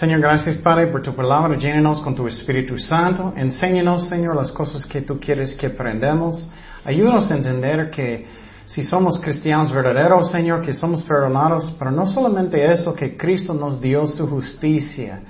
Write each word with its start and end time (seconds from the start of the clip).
Señor, 0.00 0.20
gracias 0.20 0.56
Padre 0.56 0.86
por 0.86 1.02
tu 1.02 1.14
palabra. 1.14 1.58
Llénenos 1.58 2.00
con 2.00 2.14
tu 2.14 2.26
Espíritu 2.26 2.78
Santo. 2.78 3.34
Enséñanos, 3.36 4.08
Señor, 4.08 4.34
las 4.34 4.50
cosas 4.50 4.86
que 4.86 5.02
tú 5.02 5.20
quieres 5.20 5.54
que 5.54 5.66
aprendamos. 5.66 6.48
Ayúdanos 6.86 7.30
a 7.30 7.36
entender 7.36 7.90
que 7.90 8.24
si 8.64 8.82
somos 8.82 9.20
cristianos 9.20 9.70
verdaderos, 9.70 10.30
Señor, 10.30 10.62
que 10.62 10.72
somos 10.72 11.02
perdonados, 11.02 11.76
pero 11.78 11.90
no 11.90 12.06
solamente 12.06 12.64
eso, 12.72 12.94
que 12.94 13.14
Cristo 13.14 13.52
nos 13.52 13.78
dio 13.78 14.08
su 14.08 14.26
justicia. 14.26 15.20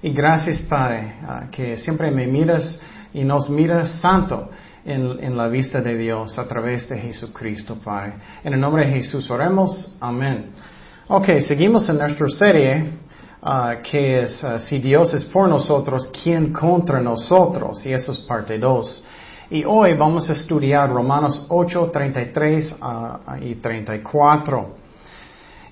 Y 0.00 0.12
gracias, 0.14 0.60
Padre, 0.60 1.16
que 1.50 1.76
siempre 1.76 2.10
me 2.10 2.26
miras 2.26 2.80
y 3.12 3.22
nos 3.22 3.50
miras 3.50 4.00
santo 4.00 4.48
en, 4.86 5.22
en, 5.22 5.36
la 5.36 5.48
vista 5.48 5.82
de 5.82 5.94
Dios 5.94 6.38
a 6.38 6.48
través 6.48 6.88
de 6.88 6.96
Jesucristo, 6.96 7.76
Padre. 7.84 8.14
En 8.42 8.54
el 8.54 8.60
nombre 8.62 8.86
de 8.86 8.92
Jesús 8.92 9.30
oremos. 9.30 9.94
Amén. 10.00 10.52
Ok, 11.08 11.38
seguimos 11.40 11.86
en 11.90 11.98
nuestra 11.98 12.28
serie 12.30 13.05
uh, 13.46 13.82
que 13.82 14.22
es 14.22 14.42
uh, 14.42 14.58
si 14.58 14.78
Dios 14.78 15.14
es 15.14 15.24
por 15.24 15.48
nosotros, 15.48 16.10
¿quién 16.22 16.52
contra 16.52 17.00
nosotros? 17.00 17.86
Y 17.86 17.92
eso 17.92 18.12
es 18.12 18.18
parte 18.18 18.58
2. 18.58 19.04
Y 19.50 19.64
hoy 19.64 19.94
vamos 19.94 20.28
a 20.28 20.32
estudiar 20.32 20.90
Romanos 20.90 21.46
8, 21.48 21.90
33 21.92 22.76
uh, 22.82 23.44
y 23.44 23.54
34. 23.54 24.86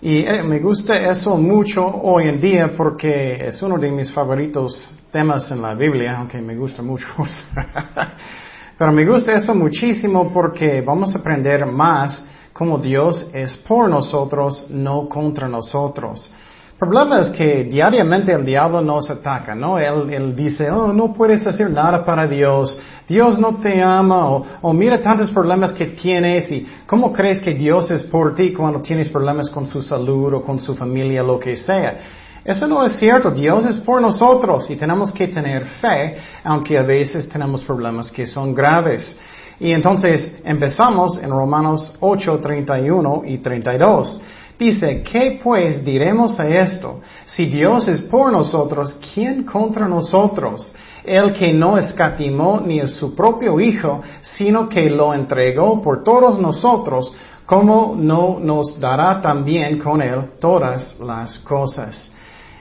Y 0.00 0.18
eh, 0.18 0.42
me 0.42 0.60
gusta 0.60 0.94
eso 1.10 1.36
mucho 1.36 1.84
hoy 1.84 2.28
en 2.28 2.40
día 2.40 2.72
porque 2.76 3.46
es 3.46 3.60
uno 3.62 3.78
de 3.78 3.90
mis 3.90 4.12
favoritos 4.12 4.92
temas 5.10 5.50
en 5.50 5.62
la 5.62 5.74
Biblia, 5.74 6.18
aunque 6.18 6.40
me 6.40 6.54
gusta 6.54 6.82
mucho. 6.82 7.06
Pero 8.78 8.92
me 8.92 9.06
gusta 9.06 9.32
eso 9.32 9.54
muchísimo 9.54 10.30
porque 10.32 10.82
vamos 10.82 11.14
a 11.14 11.18
aprender 11.18 11.64
más 11.64 12.24
cómo 12.52 12.78
Dios 12.78 13.28
es 13.32 13.56
por 13.56 13.88
nosotros, 13.88 14.66
no 14.68 15.08
contra 15.08 15.48
nosotros. 15.48 16.30
El 16.74 16.88
problema 16.88 17.20
es 17.20 17.30
que 17.30 17.62
diariamente 17.64 18.32
el 18.32 18.44
diablo 18.44 18.82
nos 18.82 19.08
ataca, 19.08 19.54
¿no? 19.54 19.78
Él, 19.78 20.12
él, 20.12 20.34
dice, 20.34 20.68
oh, 20.72 20.92
no 20.92 21.12
puedes 21.14 21.46
hacer 21.46 21.70
nada 21.70 22.04
para 22.04 22.26
Dios, 22.26 22.76
Dios 23.06 23.38
no 23.38 23.56
te 23.58 23.80
ama, 23.80 24.28
o, 24.28 24.44
o, 24.60 24.72
mira 24.72 25.00
tantos 25.00 25.30
problemas 25.30 25.72
que 25.72 25.86
tienes 25.86 26.50
y 26.50 26.66
cómo 26.84 27.12
crees 27.12 27.40
que 27.40 27.54
Dios 27.54 27.92
es 27.92 28.02
por 28.02 28.34
ti 28.34 28.52
cuando 28.52 28.80
tienes 28.80 29.08
problemas 29.08 29.48
con 29.50 29.68
su 29.68 29.80
salud 29.80 30.34
o 30.34 30.42
con 30.42 30.58
su 30.58 30.74
familia, 30.74 31.22
lo 31.22 31.38
que 31.38 31.54
sea. 31.54 32.00
Eso 32.44 32.66
no 32.66 32.84
es 32.84 32.94
cierto, 32.96 33.30
Dios 33.30 33.64
es 33.66 33.78
por 33.78 34.02
nosotros 34.02 34.68
y 34.68 34.74
tenemos 34.74 35.12
que 35.12 35.28
tener 35.28 35.66
fe, 35.80 36.16
aunque 36.42 36.76
a 36.76 36.82
veces 36.82 37.28
tenemos 37.28 37.62
problemas 37.62 38.10
que 38.10 38.26
son 38.26 38.52
graves. 38.52 39.16
Y 39.60 39.70
entonces 39.70 40.34
empezamos 40.44 41.22
en 41.22 41.30
Romanos 41.30 41.96
8, 42.00 42.40
31 42.40 43.22
y 43.26 43.38
32. 43.38 44.20
Dice, 44.58 45.02
¿qué 45.02 45.40
pues 45.42 45.84
diremos 45.84 46.38
a 46.38 46.48
esto? 46.48 47.00
Si 47.24 47.46
Dios 47.46 47.88
es 47.88 48.00
por 48.00 48.30
nosotros, 48.30 48.96
¿quién 49.12 49.42
contra 49.42 49.88
nosotros? 49.88 50.72
El 51.02 51.32
que 51.32 51.52
no 51.52 51.76
escatimó 51.76 52.62
ni 52.64 52.78
a 52.78 52.86
su 52.86 53.14
propio 53.16 53.58
Hijo, 53.58 54.00
sino 54.22 54.68
que 54.68 54.88
lo 54.88 55.12
entregó 55.12 55.82
por 55.82 56.04
todos 56.04 56.38
nosotros, 56.38 57.12
¿cómo 57.44 57.96
no 57.98 58.38
nos 58.38 58.78
dará 58.78 59.20
también 59.20 59.78
con 59.78 60.00
él 60.00 60.20
todas 60.38 60.98
las 61.00 61.40
cosas? 61.40 62.10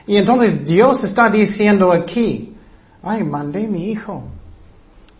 Y 0.07 0.17
entonces 0.17 0.65
Dios 0.65 1.03
está 1.03 1.29
diciendo 1.29 1.93
aquí, 1.93 2.55
ay, 3.03 3.23
mandé 3.23 3.67
mi 3.67 3.91
Hijo. 3.91 4.23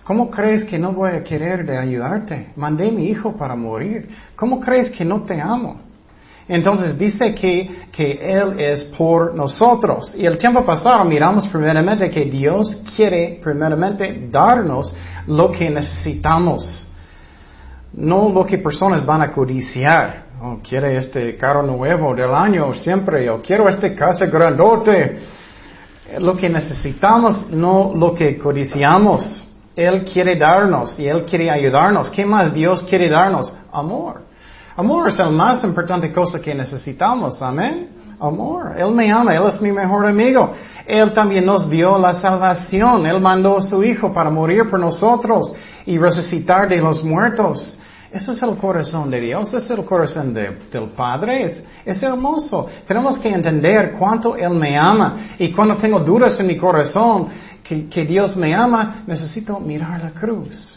¿Cómo 0.04 0.30
crees 0.30 0.66
que 0.66 0.80
no 0.80 0.92
voy 0.92 1.12
a 1.12 1.24
querer 1.24 1.66
de 1.66 1.78
ayudarte? 1.78 2.52
Mandé 2.56 2.92
mi 2.92 3.06
Hijo 3.06 3.34
para 3.34 3.56
morir. 3.56 4.10
¿Cómo 4.36 4.60
crees 4.60 4.90
que 4.90 5.06
no 5.06 5.22
te 5.22 5.40
amo? 5.40 5.83
Entonces 6.48 6.98
dice 6.98 7.34
que, 7.34 7.88
que 7.92 8.20
Él 8.22 8.60
es 8.60 8.84
por 8.98 9.34
nosotros. 9.34 10.14
Y 10.16 10.26
el 10.26 10.38
tiempo 10.38 10.66
pasado 10.66 11.06
miramos 11.06 11.48
primeramente 11.48 12.10
que 12.10 12.26
Dios 12.26 12.84
quiere 12.96 13.40
primeramente 13.42 14.28
darnos 14.30 14.94
lo 15.28 15.52
que 15.52 15.70
necesitamos. 15.70 16.88
No 17.94 18.30
lo 18.30 18.46
que 18.46 18.58
personas 18.58 19.06
van 19.06 19.22
a 19.22 19.32
codiciar. 19.32 20.26
Oh, 20.42 20.60
quiere 20.68 20.98
este 20.98 21.38
carro 21.38 21.64
nuevo 21.64 22.14
del 22.14 22.34
año 22.34 22.74
siempre. 22.74 23.30
O 23.30 23.42
quiero 23.42 23.70
este 23.70 23.96
casa 23.96 24.26
grandote. 24.26 25.20
Lo 26.20 26.36
que 26.36 26.50
necesitamos, 26.50 27.50
no 27.50 27.94
lo 27.96 28.14
que 28.14 28.38
codiciamos. 28.38 29.48
Él 29.76 30.04
quiere 30.04 30.36
darnos 30.36 31.00
y 31.00 31.08
Él 31.08 31.24
quiere 31.24 31.50
ayudarnos. 31.50 32.10
¿Qué 32.10 32.26
más 32.26 32.54
Dios 32.54 32.84
quiere 32.84 33.10
darnos? 33.10 33.54
Amor. 33.72 34.33
Amor 34.76 35.10
es 35.10 35.18
la 35.20 35.30
más 35.30 35.64
importante 35.64 36.12
cosa 36.12 36.42
que 36.42 36.56
necesitamos, 36.56 37.42
amén. 37.42 37.90
Amor. 38.20 38.76
Él 38.78 38.92
me 38.92 39.12
ama, 39.12 39.36
Él 39.36 39.44
es 39.48 39.62
mi 39.62 39.72
mejor 39.72 40.08
amigo. 40.08 40.52
Él 40.88 41.14
también 41.14 41.46
nos 41.46 41.70
dio 41.70 41.98
la 42.00 42.14
salvación. 42.14 43.06
Él 43.06 43.20
mandó 43.20 43.58
a 43.58 43.62
su 43.62 43.84
Hijo 43.84 44.12
para 44.12 44.30
morir 44.30 44.70
por 44.70 44.80
nosotros 44.80 45.54
y 45.86 45.98
resucitar 45.98 46.68
de 46.68 46.78
los 46.78 47.04
muertos. 47.04 47.78
Ese 48.12 48.32
es 48.32 48.44
el 48.44 48.56
corazón 48.58 49.10
de 49.10 49.20
Dios, 49.20 49.48
ese 49.54 49.58
es 49.58 49.80
el 49.80 49.86
corazón 49.86 50.36
de, 50.36 50.56
del 50.72 50.90
Padre, 50.90 51.46
es, 51.46 51.64
es 51.84 52.04
hermoso. 52.04 52.68
Tenemos 52.88 53.18
que 53.18 53.30
entender 53.30 53.94
cuánto 53.98 54.36
Él 54.36 54.52
me 54.52 54.78
ama 54.78 55.18
y 55.40 55.52
cuando 55.52 55.76
tengo 55.78 56.00
dudas 56.00 56.40
en 56.40 56.46
mi 56.46 56.56
corazón 56.56 57.30
que, 57.64 57.90
que 57.90 58.06
Dios 58.06 58.36
me 58.36 58.54
ama, 58.54 59.04
necesito 59.08 59.60
mirar 59.60 60.00
la 60.04 60.12
cruz. 60.12 60.73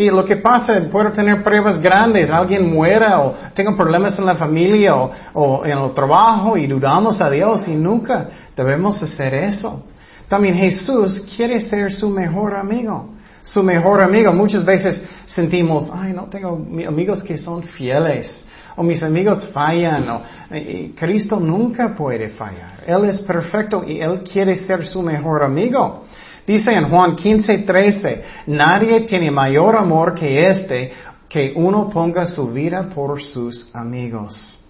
Y 0.00 0.08
lo 0.08 0.24
que 0.24 0.36
pasa, 0.36 0.80
puedo 0.90 1.12
tener 1.12 1.42
pruebas 1.42 1.78
grandes, 1.78 2.30
alguien 2.30 2.72
muera 2.72 3.20
o 3.20 3.34
tengo 3.52 3.76
problemas 3.76 4.18
en 4.18 4.24
la 4.24 4.34
familia 4.34 4.94
o, 5.34 5.62
en 5.62 5.76
el 5.76 5.92
trabajo 5.92 6.56
y 6.56 6.66
dudamos 6.66 7.20
a 7.20 7.28
Dios 7.28 7.68
y 7.68 7.74
nunca 7.74 8.26
debemos 8.56 9.02
hacer 9.02 9.34
eso. 9.34 9.84
También 10.26 10.54
Jesús 10.54 11.22
quiere 11.36 11.60
ser 11.60 11.92
su 11.92 12.08
mejor 12.08 12.56
amigo. 12.56 13.10
Su 13.42 13.62
mejor 13.62 14.00
amigo. 14.00 14.32
Muchas 14.32 14.64
veces 14.64 15.02
sentimos, 15.26 15.92
ay, 15.94 16.14
no 16.14 16.30
tengo 16.30 16.54
amigos 16.88 17.22
que 17.22 17.36
son 17.36 17.62
fieles. 17.62 18.46
O 18.76 18.82
mis 18.82 19.02
amigos 19.02 19.50
fallan. 19.52 20.22
Cristo 20.98 21.38
nunca 21.38 21.94
puede 21.94 22.30
fallar. 22.30 22.84
Él 22.86 23.04
es 23.04 23.20
perfecto 23.20 23.84
y 23.86 24.00
Él 24.00 24.22
quiere 24.22 24.56
ser 24.56 24.86
su 24.86 25.02
mejor 25.02 25.44
amigo. 25.44 26.04
Dice 26.50 26.72
en 26.72 26.88
Juan 26.88 27.14
15, 27.14 27.58
13, 27.58 28.24
nadie 28.48 29.02
tiene 29.02 29.30
mayor 29.30 29.76
amor 29.76 30.16
que 30.16 30.48
este, 30.48 30.92
que 31.28 31.52
uno 31.54 31.88
ponga 31.88 32.26
su 32.26 32.50
vida 32.50 32.88
por 32.92 33.22
sus 33.22 33.72
amigos. 33.72 34.60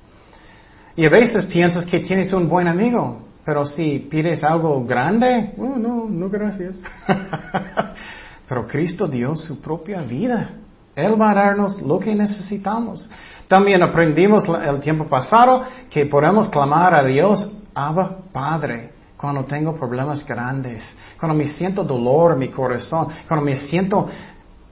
Y 0.94 1.06
a 1.06 1.08
veces 1.08 1.46
piensas 1.46 1.86
que 1.86 2.00
tienes 2.00 2.34
un 2.34 2.50
buen 2.50 2.68
amigo, 2.68 3.22
pero 3.46 3.64
si 3.64 3.98
pides 3.98 4.44
algo 4.44 4.84
grande, 4.84 5.54
oh, 5.56 5.78
no, 5.78 6.06
no 6.06 6.28
gracias. 6.28 6.76
pero 8.46 8.66
Cristo 8.66 9.08
dio 9.08 9.34
su 9.34 9.58
propia 9.58 10.02
vida. 10.02 10.50
Él 10.94 11.18
va 11.18 11.30
a 11.30 11.34
darnos 11.34 11.80
lo 11.80 11.98
que 11.98 12.14
necesitamos. 12.14 13.10
También 13.48 13.82
aprendimos 13.82 14.44
el 14.46 14.80
tiempo 14.80 15.06
pasado 15.06 15.62
que 15.88 16.04
podemos 16.04 16.50
clamar 16.50 16.94
a 16.94 17.06
Dios, 17.06 17.50
Abba 17.72 18.18
Padre 18.30 18.99
cuando 19.20 19.44
tengo 19.44 19.76
problemas 19.76 20.24
grandes, 20.24 20.82
cuando 21.18 21.36
me 21.36 21.46
siento 21.46 21.84
dolor 21.84 22.32
en 22.32 22.38
mi 22.38 22.48
corazón, 22.48 23.08
cuando 23.28 23.44
me 23.44 23.54
siento, 23.54 24.08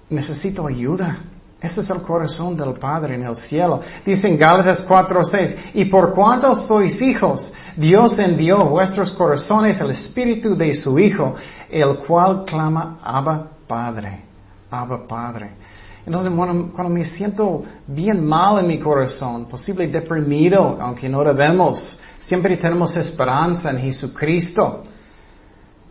necesito 0.09 0.67
ayuda. 0.67 1.19
Ese 1.61 1.81
es 1.83 1.91
el 1.91 2.01
corazón 2.01 2.57
del 2.57 2.73
Padre 2.75 3.17
en 3.17 3.25
el 3.25 3.37
cielo. 3.37 3.83
Dice 4.07 4.27
en 4.27 4.39
Gálatas 4.39 4.87
4:6, 4.89 5.75
y 5.75 5.85
por 5.85 6.15
cuanto 6.15 6.55
sois 6.55 7.03
hijos, 7.03 7.53
Dios 7.77 8.19
envió 8.19 8.65
vuestros 8.65 9.13
corazones 9.13 9.79
el 9.83 9.91
espíritu 9.91 10.57
de 10.57 10.75
su 10.75 10.99
Hijo, 10.99 11.35
el 11.69 11.99
cual 11.99 12.47
clama, 12.47 13.01
Abba 13.05 13.49
Padre, 13.67 14.23
Abba 14.71 15.07
Padre. 15.07 15.51
Entonces, 16.09 16.33
cuando 16.75 16.89
me 16.89 17.05
siento 17.05 17.63
bien 17.87 18.25
mal 18.25 18.61
en 18.61 18.67
mi 18.67 18.79
corazón, 18.79 19.45
posible 19.45 19.87
deprimido, 19.89 20.79
aunque 20.81 21.09
no 21.09 21.23
debemos, 21.23 21.99
Siempre 22.29 22.59
tenemos 22.59 22.95
esperanza 22.95 23.71
en 23.71 23.79
Jesucristo. 23.79 24.85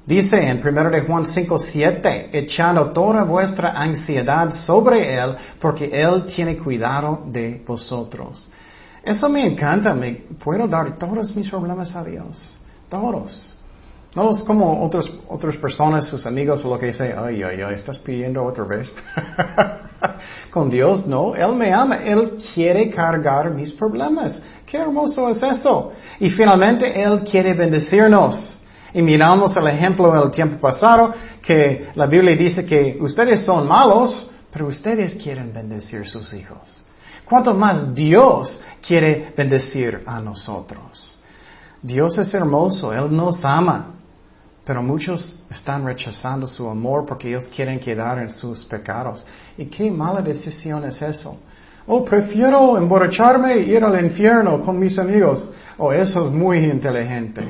Dice 0.06 0.38
en 0.38 0.62
1 0.66 0.90
de 0.92 1.02
Juan 1.02 1.26
5, 1.26 1.58
7, 1.58 2.30
echando 2.32 2.92
toda 2.92 3.24
vuestra 3.24 3.72
ansiedad 3.72 4.52
sobre 4.52 5.16
Él, 5.16 5.36
porque 5.60 5.90
Él 5.92 6.26
tiene 6.26 6.60
cuidado 6.60 7.24
de 7.26 7.64
vosotros. 7.66 8.48
Eso 9.04 9.28
me 9.30 9.48
encanta, 9.48 9.96
me 9.96 10.12
puedo 10.38 10.68
dar 10.68 10.96
todos 11.00 11.36
mis 11.36 11.50
problemas 11.50 11.96
a 11.96 12.04
Dios, 12.04 12.60
todos. 12.88 13.60
No 14.16 14.30
es 14.30 14.44
como 14.44 14.86
otras, 14.86 15.12
otras 15.28 15.58
personas, 15.58 16.06
sus 16.06 16.24
amigos 16.28 16.64
o 16.64 16.70
lo 16.70 16.78
que 16.78 16.94
sea, 16.94 17.26
ay, 17.26 17.42
ay, 17.42 17.62
ay, 17.64 17.74
estás 17.74 17.98
pidiendo 17.98 18.44
otra 18.46 18.64
vez. 18.64 18.92
Con 20.52 20.70
Dios 20.70 21.06
no, 21.06 21.36
Él 21.36 21.54
me 21.56 21.74
ama, 21.74 21.98
Él 21.98 22.38
quiere 22.54 22.90
cargar 22.90 23.52
mis 23.52 23.72
problemas. 23.72 24.42
Qué 24.66 24.78
hermoso 24.78 25.30
es 25.30 25.42
eso. 25.42 25.92
Y 26.20 26.30
finalmente 26.30 27.02
Él 27.02 27.24
quiere 27.24 27.54
bendecirnos. 27.54 28.60
Y 28.94 29.02
miramos 29.02 29.56
el 29.56 29.68
ejemplo 29.68 30.12
del 30.12 30.32
tiempo 30.32 30.60
pasado, 30.60 31.14
que 31.42 31.90
la 31.96 32.06
Biblia 32.06 32.36
dice 32.36 32.66
que 32.66 32.98
ustedes 33.00 33.46
son 33.46 33.68
malos, 33.68 34.30
pero 34.52 34.68
ustedes 34.68 35.16
quieren 35.16 35.54
bendecir 35.54 36.08
sus 36.08 36.34
hijos. 36.34 36.86
¿Cuánto 37.26 37.54
más 37.54 37.94
Dios 37.94 38.62
quiere 38.86 39.34
bendecir 39.36 40.04
a 40.06 40.20
nosotros? 40.22 41.20
Dios 41.82 42.18
es 42.18 42.34
hermoso, 42.34 42.94
Él 42.94 43.16
nos 43.16 43.44
ama. 43.44 43.97
Pero 44.68 44.84
muchos 44.84 45.42
están 45.50 45.86
rechazando 45.86 46.46
su 46.46 46.70
amor 46.70 47.06
porque 47.06 47.30
ellos 47.30 47.46
quieren 47.56 47.80
quedar 47.80 48.20
en 48.20 48.30
sus 48.30 48.66
pecados. 48.66 49.26
¿Y 49.58 49.68
qué 49.68 49.90
mala 49.90 50.22
decisión 50.22 50.84
es 50.84 51.02
eso? 51.02 51.40
Oh, 51.86 52.04
prefiero 52.04 52.78
emborracharme 52.78 53.54
e 53.54 53.60
ir 53.62 53.82
al 53.86 54.04
infierno 54.04 54.60
con 54.60 54.78
mis 54.78 55.00
amigos. 55.00 55.50
Oh, 55.78 55.94
eso 55.94 56.28
es 56.28 56.34
muy 56.34 56.66
inteligente. 56.66 57.48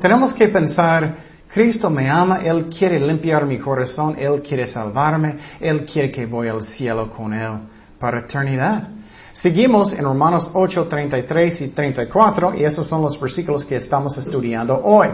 Tenemos 0.00 0.32
que 0.32 0.46
pensar, 0.46 1.16
Cristo 1.52 1.90
me 1.90 2.08
ama, 2.08 2.36
Él 2.36 2.66
quiere 2.66 3.00
limpiar 3.00 3.44
mi 3.46 3.58
corazón, 3.58 4.14
Él 4.16 4.40
quiere 4.40 4.68
salvarme, 4.68 5.38
Él 5.58 5.84
quiere 5.84 6.12
que 6.12 6.24
voy 6.24 6.46
al 6.46 6.62
cielo 6.62 7.10
con 7.10 7.34
Él 7.34 7.62
para 7.98 8.20
eternidad. 8.20 8.88
Seguimos 9.32 9.92
en 9.92 10.04
Romanos 10.04 10.48
8, 10.54 10.86
33 10.86 11.62
y 11.62 11.68
34 11.68 12.54
y 12.54 12.62
esos 12.62 12.86
son 12.86 13.02
los 13.02 13.20
versículos 13.20 13.64
que 13.64 13.74
estamos 13.74 14.16
estudiando 14.18 14.80
hoy. 14.84 15.08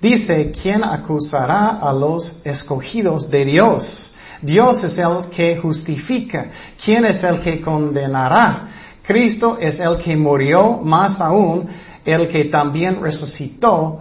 Dice, 0.00 0.52
¿quién 0.52 0.84
acusará 0.84 1.78
a 1.80 1.92
los 1.92 2.40
escogidos 2.44 3.30
de 3.30 3.44
Dios? 3.44 4.12
Dios 4.42 4.84
es 4.84 4.98
el 4.98 5.30
que 5.30 5.56
justifica. 5.56 6.50
¿Quién 6.82 7.04
es 7.04 7.22
el 7.24 7.40
que 7.40 7.60
condenará? 7.60 8.68
Cristo 9.02 9.56
es 9.60 9.80
el 9.80 9.96
que 9.98 10.16
murió, 10.16 10.78
más 10.82 11.20
aún, 11.20 11.68
el 12.04 12.28
que 12.28 12.44
también 12.46 13.00
resucitó, 13.00 14.00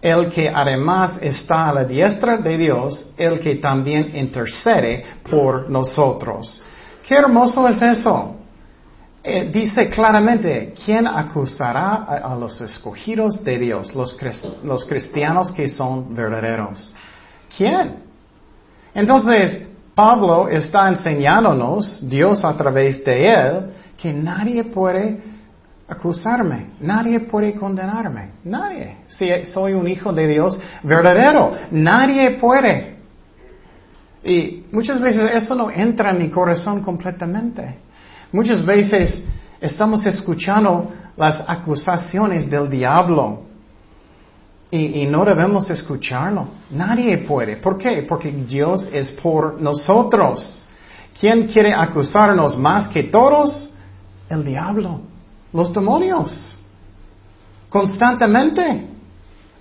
el 0.00 0.30
que 0.30 0.48
además 0.48 1.18
está 1.20 1.68
a 1.68 1.72
la 1.72 1.84
diestra 1.84 2.38
de 2.38 2.56
Dios, 2.56 3.12
el 3.16 3.40
que 3.40 3.56
también 3.56 4.16
intercede 4.16 5.04
por 5.28 5.68
nosotros. 5.68 6.62
Qué 7.06 7.16
hermoso 7.16 7.66
es 7.68 7.82
eso. 7.82 8.37
Eh, 9.30 9.50
dice 9.52 9.90
claramente, 9.90 10.72
¿quién 10.86 11.06
acusará 11.06 12.04
a, 12.04 12.34
los 12.34 12.62
escogidos 12.62 13.44
de 13.44 13.58
Dios, 13.58 13.94
los, 13.94 14.16
los 14.64 14.86
cristianos 14.86 15.52
que 15.52 15.68
son 15.68 16.14
verdaderos? 16.14 16.94
¿Quién? 17.54 18.04
Entonces, 18.94 19.68
Pablo 19.94 20.48
está 20.48 20.88
enseñándonos, 20.88 22.08
Dios 22.08 22.42
a 22.42 22.56
través 22.56 23.04
de 23.04 23.28
él, 23.28 23.70
que 23.98 24.14
nadie 24.14 24.64
puede 24.64 25.20
acusarme, 25.86 26.70
nadie 26.80 27.20
puede 27.20 27.54
condenarme, 27.54 28.30
nadie. 28.44 28.96
Si 29.08 29.28
soy 29.44 29.74
un 29.74 29.86
hijo 29.88 30.10
de 30.10 30.26
Dios 30.26 30.58
verdadero, 30.82 31.52
nadie 31.70 32.30
puede. 32.40 32.96
Y 34.24 34.64
muchas 34.72 35.02
veces 35.02 35.30
eso 35.34 35.54
no 35.54 35.70
entra 35.70 36.12
en 36.12 36.18
mi 36.18 36.30
corazón 36.30 36.82
completamente. 36.82 37.87
Muchas 38.30 38.64
veces 38.64 39.22
estamos 39.60 40.04
escuchando 40.04 40.92
las 41.16 41.42
acusaciones 41.46 42.48
del 42.48 42.68
diablo 42.68 43.42
y, 44.70 45.06
no 45.06 45.24
debemos 45.24 45.70
escucharlo. 45.70 46.48
Nadie 46.70 47.18
puede. 47.18 47.56
¿Por 47.56 47.78
qué? 47.78 48.04
Porque 48.06 48.30
Dios 48.30 48.86
es 48.92 49.10
por 49.12 49.60
nosotros. 49.60 50.62
¿Quién 51.18 51.46
quiere 51.46 51.72
acusarnos 51.72 52.56
más 52.56 52.88
que 52.88 53.04
todos? 53.04 53.72
El 54.28 54.44
diablo, 54.44 55.00
los 55.54 55.72
demonios. 55.72 56.56
Constantemente. 57.70 58.88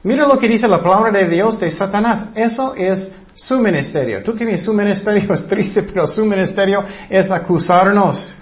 Mira 0.04 0.28
lo 0.28 0.38
que 0.38 0.48
dice 0.48 0.68
la 0.68 0.82
palabra 0.82 1.12
de 1.12 1.30
Dios 1.30 1.58
de 1.58 1.72
Satanás. 1.72 2.28
Eso 2.36 2.76
es 2.76 3.10
su 3.34 3.58
ministerio. 3.60 4.22
Tú 4.24 4.34
tienes 4.34 4.62
su 4.62 4.74
ministerio, 4.74 5.34
es 5.34 5.48
triste, 5.48 5.84
pero 5.84 6.06
su 6.06 6.26
ministerio 6.26 6.84
es 7.10 7.32
acusarnos. 7.32 8.36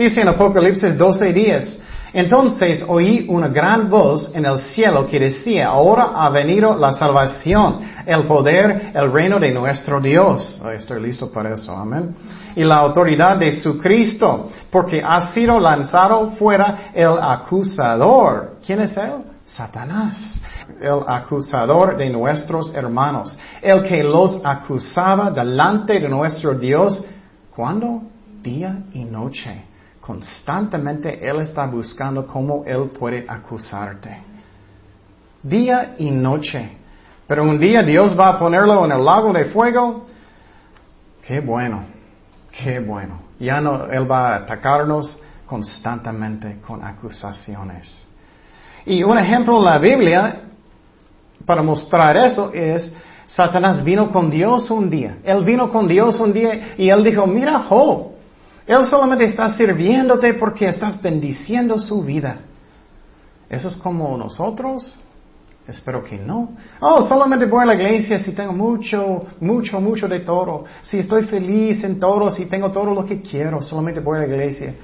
Dice 0.00 0.22
en 0.22 0.28
Apocalipsis 0.28 0.96
12 0.96 1.30
días. 1.30 1.76
Entonces 2.14 2.82
oí 2.88 3.26
una 3.28 3.48
gran 3.48 3.90
voz 3.90 4.34
en 4.34 4.46
el 4.46 4.56
cielo 4.56 5.06
que 5.06 5.18
decía, 5.18 5.66
ahora 5.66 6.12
ha 6.14 6.30
venido 6.30 6.74
la 6.74 6.90
salvación, 6.94 7.80
el 8.06 8.22
poder, 8.22 8.92
el 8.94 9.12
reino 9.12 9.38
de 9.38 9.50
nuestro 9.50 10.00
Dios. 10.00 10.58
estoy 10.74 11.02
listo 11.02 11.30
para 11.30 11.54
eso, 11.54 11.76
amén. 11.76 12.16
Y 12.56 12.64
la 12.64 12.78
autoridad 12.78 13.36
de 13.36 13.52
su 13.52 13.78
Cristo, 13.78 14.48
porque 14.70 15.02
ha 15.06 15.20
sido 15.34 15.58
lanzado 15.58 16.30
fuera 16.30 16.90
el 16.94 17.18
acusador. 17.20 18.56
¿Quién 18.64 18.80
es 18.80 18.96
él? 18.96 19.16
Satanás, 19.44 20.40
el 20.80 21.00
acusador 21.06 21.98
de 21.98 22.08
nuestros 22.08 22.74
hermanos, 22.74 23.38
el 23.60 23.82
que 23.82 24.02
los 24.02 24.40
acusaba 24.42 25.30
delante 25.30 26.00
de 26.00 26.08
nuestro 26.08 26.54
Dios, 26.54 27.04
¿cuándo? 27.54 28.00
Día 28.42 28.78
y 28.94 29.04
noche. 29.04 29.69
Constantemente 30.00 31.26
Él 31.26 31.40
está 31.40 31.66
buscando 31.66 32.26
cómo 32.26 32.64
Él 32.64 32.90
puede 32.90 33.24
acusarte. 33.28 34.18
Día 35.42 35.94
y 35.98 36.10
noche. 36.10 36.76
Pero 37.26 37.44
un 37.44 37.58
día 37.58 37.82
Dios 37.82 38.18
va 38.18 38.30
a 38.30 38.38
ponerlo 38.38 38.84
en 38.84 38.92
el 38.92 39.04
lago 39.04 39.32
de 39.32 39.44
fuego. 39.46 40.06
Qué 41.26 41.40
bueno, 41.40 41.84
qué 42.50 42.80
bueno. 42.80 43.20
Ya 43.38 43.60
no, 43.60 43.86
Él 43.86 44.10
va 44.10 44.32
a 44.32 44.36
atacarnos 44.36 45.16
constantemente 45.46 46.60
con 46.66 46.84
acusaciones. 46.84 48.04
Y 48.84 49.02
un 49.02 49.18
ejemplo 49.18 49.58
en 49.58 49.64
la 49.64 49.78
Biblia 49.78 50.40
para 51.44 51.62
mostrar 51.62 52.16
eso 52.16 52.52
es, 52.52 52.92
Satanás 53.26 53.82
vino 53.84 54.10
con 54.10 54.30
Dios 54.30 54.70
un 54.70 54.90
día. 54.90 55.18
Él 55.24 55.44
vino 55.44 55.70
con 55.70 55.86
Dios 55.86 56.18
un 56.20 56.32
día 56.32 56.74
y 56.76 56.88
él 56.88 57.02
dijo, 57.04 57.26
mira 57.26 57.60
Job, 57.60 58.09
él 58.70 58.84
solamente 58.84 59.24
está 59.24 59.52
sirviéndote 59.52 60.34
porque 60.34 60.68
estás 60.68 61.02
bendiciendo 61.02 61.76
su 61.76 62.04
vida. 62.04 62.38
¿Eso 63.48 63.66
es 63.66 63.76
como 63.76 64.16
nosotros? 64.16 64.96
Espero 65.66 66.04
que 66.04 66.16
no. 66.16 66.50
Oh, 66.78 67.02
solamente 67.02 67.46
voy 67.46 67.64
a 67.64 67.66
la 67.66 67.74
iglesia 67.74 68.16
si 68.20 68.32
tengo 68.32 68.52
mucho, 68.52 69.26
mucho, 69.40 69.80
mucho 69.80 70.06
de 70.06 70.20
todo. 70.20 70.66
Si 70.82 71.00
estoy 71.00 71.24
feliz 71.24 71.82
en 71.82 71.98
todo, 71.98 72.30
si 72.30 72.46
tengo 72.46 72.70
todo 72.70 72.94
lo 72.94 73.04
que 73.04 73.20
quiero, 73.20 73.60
solamente 73.60 73.98
voy 73.98 74.18
a 74.18 74.20
la 74.20 74.26
iglesia. 74.28 74.76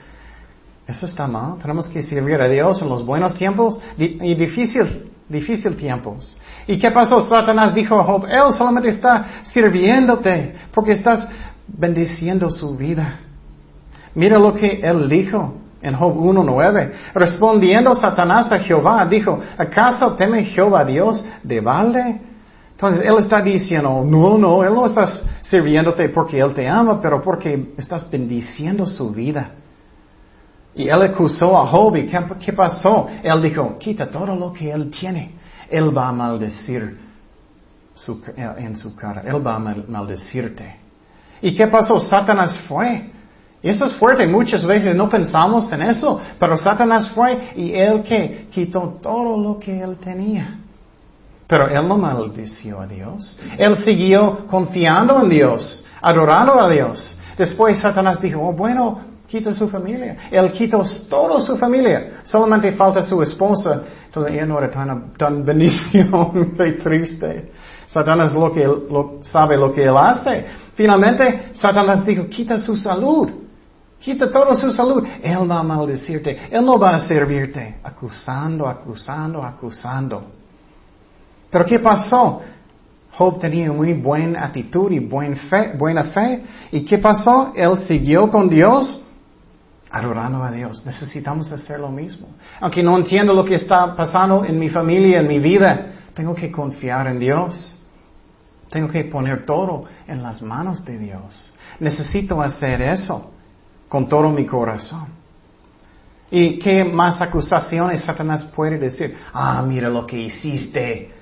Eso 0.84 1.06
está 1.06 1.28
mal. 1.28 1.58
Tenemos 1.62 1.86
que 1.86 2.02
servir 2.02 2.40
a 2.40 2.48
Dios 2.48 2.82
en 2.82 2.88
los 2.88 3.06
buenos 3.06 3.34
tiempos 3.34 3.78
y 3.96 4.34
difícil, 4.34 5.12
difícil 5.28 5.76
tiempos. 5.76 6.36
¿Y 6.66 6.76
qué 6.76 6.90
pasó? 6.90 7.20
Satanás 7.20 7.72
dijo 7.72 8.00
a 8.00 8.02
Job, 8.02 8.26
Él 8.28 8.52
solamente 8.52 8.88
está 8.88 9.44
sirviéndote 9.44 10.56
porque 10.74 10.90
estás 10.90 11.28
bendiciendo 11.68 12.50
su 12.50 12.76
vida. 12.76 13.20
Mira 14.16 14.38
lo 14.38 14.54
que 14.54 14.80
él 14.82 15.08
dijo 15.10 15.52
en 15.82 15.94
Job 15.94 16.16
1.9. 16.16 16.90
Respondiendo 17.14 17.94
Satanás 17.94 18.50
a 18.50 18.58
Jehová, 18.58 19.06
dijo, 19.06 19.38
¿acaso 19.58 20.14
teme 20.14 20.42
Jehová 20.44 20.86
Dios 20.86 21.22
de 21.42 21.60
balde? 21.60 22.20
Entonces 22.70 23.06
él 23.06 23.14
está 23.18 23.42
diciendo, 23.42 24.02
no, 24.06 24.38
no, 24.38 24.64
él 24.64 24.72
no 24.72 24.86
está 24.86 25.06
sirviéndote 25.42 26.08
porque 26.08 26.40
él 26.40 26.54
te 26.54 26.66
ama, 26.66 27.00
pero 27.00 27.20
porque 27.20 27.74
estás 27.76 28.10
bendiciendo 28.10 28.86
su 28.86 29.10
vida. 29.10 29.50
Y 30.74 30.88
él 30.88 31.02
acusó 31.02 31.58
a 31.58 31.66
Job 31.66 31.96
y 31.96 32.06
¿qué, 32.06 32.52
pasó? 32.54 33.08
Él 33.22 33.42
dijo, 33.42 33.76
quita 33.78 34.08
todo 34.08 34.34
lo 34.34 34.50
que 34.50 34.70
él 34.70 34.90
tiene. 34.90 35.32
Él 35.70 35.96
va 35.96 36.08
a 36.08 36.12
maldecir 36.12 36.98
en 38.36 38.76
su 38.76 38.96
cara. 38.96 39.22
Él 39.26 39.46
va 39.46 39.56
a 39.56 39.58
maldecirte. 39.58 40.76
¿Y 41.42 41.54
qué 41.54 41.66
pasó? 41.66 42.00
Satanás 42.00 42.60
fue. 42.66 43.10
Y 43.66 43.68
eso 43.68 43.84
es 43.84 43.94
fuerte, 43.94 44.28
muchas 44.28 44.64
veces 44.64 44.94
no 44.94 45.08
pensamos 45.08 45.72
en 45.72 45.82
eso, 45.82 46.20
pero 46.38 46.56
Satanás 46.56 47.10
fue 47.10 47.50
y 47.56 47.72
él 47.72 48.04
que 48.04 48.46
quitó 48.48 49.00
todo 49.02 49.36
lo 49.36 49.58
que 49.58 49.80
él 49.80 49.96
tenía. 49.96 50.60
Pero 51.48 51.66
él 51.66 51.88
no 51.88 51.98
maldició 51.98 52.80
a 52.80 52.86
Dios. 52.86 53.40
Él 53.58 53.76
siguió 53.78 54.46
confiando 54.46 55.20
en 55.20 55.30
Dios, 55.30 55.84
adorando 56.00 56.60
a 56.60 56.70
Dios. 56.70 57.18
Después 57.36 57.80
Satanás 57.80 58.22
dijo, 58.22 58.40
oh, 58.40 58.52
bueno, 58.52 59.00
quita 59.26 59.52
su 59.52 59.68
familia. 59.68 60.16
Él 60.30 60.52
quitó 60.52 60.84
toda 61.10 61.40
su 61.40 61.56
familia. 61.56 62.20
Solamente 62.22 62.70
falta 62.70 63.02
su 63.02 63.20
esposa. 63.20 63.82
Entonces 64.04 64.32
ella 64.32 64.46
no 64.46 64.58
era 64.60 64.70
tan, 64.70 65.12
tan 65.14 65.44
de 65.44 66.72
triste. 66.84 67.50
Satanás 67.88 68.32
sabe 69.22 69.56
lo 69.56 69.72
que 69.72 69.82
él 69.82 69.96
hace. 69.96 70.46
Finalmente, 70.76 71.48
Satanás 71.52 72.06
dijo, 72.06 72.28
quita 72.28 72.60
su 72.60 72.76
salud. 72.76 73.45
Quita 73.98 74.30
toda 74.30 74.54
su 74.54 74.70
salud. 74.70 75.06
Él 75.22 75.50
va 75.50 75.60
a 75.60 75.62
maldecirte. 75.62 76.48
Él 76.50 76.64
no 76.64 76.78
va 76.78 76.94
a 76.94 77.00
servirte. 77.00 77.78
Acusando, 77.82 78.68
acusando, 78.68 79.42
acusando. 79.42 80.24
Pero 81.50 81.64
¿qué 81.64 81.78
pasó? 81.78 82.42
Job 83.12 83.40
tenía 83.40 83.72
muy 83.72 83.94
buena 83.94 84.44
actitud 84.44 84.92
y 84.92 85.00
fe, 85.00 85.72
buena 85.76 86.04
fe. 86.04 86.44
¿Y 86.70 86.84
qué 86.84 86.98
pasó? 86.98 87.52
Él 87.56 87.78
siguió 87.86 88.28
con 88.28 88.48
Dios, 88.50 89.00
adorando 89.90 90.42
a 90.42 90.50
Dios. 90.50 90.84
Necesitamos 90.84 91.50
hacer 91.50 91.80
lo 91.80 91.90
mismo. 91.90 92.28
Aunque 92.60 92.82
no 92.82 92.96
entiendo 92.98 93.32
lo 93.32 93.44
que 93.44 93.54
está 93.54 93.96
pasando 93.96 94.44
en 94.44 94.58
mi 94.58 94.68
familia, 94.68 95.20
en 95.20 95.28
mi 95.28 95.38
vida, 95.38 95.86
tengo 96.12 96.34
que 96.34 96.52
confiar 96.52 97.06
en 97.06 97.18
Dios. 97.18 97.74
Tengo 98.68 98.88
que 98.88 99.04
poner 99.04 99.46
todo 99.46 99.84
en 100.06 100.22
las 100.22 100.42
manos 100.42 100.84
de 100.84 100.98
Dios. 100.98 101.54
Necesito 101.80 102.42
hacer 102.42 102.82
eso 102.82 103.32
con 103.88 104.08
todo 104.08 104.30
mi 104.30 104.46
corazón. 104.46 105.06
¿Y 106.30 106.58
qué 106.58 106.84
más 106.84 107.20
acusaciones 107.20 108.02
Satanás 108.02 108.44
puede 108.46 108.78
decir? 108.78 109.16
Ah, 109.32 109.62
mira 109.66 109.88
lo 109.88 110.06
que 110.06 110.18
hiciste. 110.18 111.12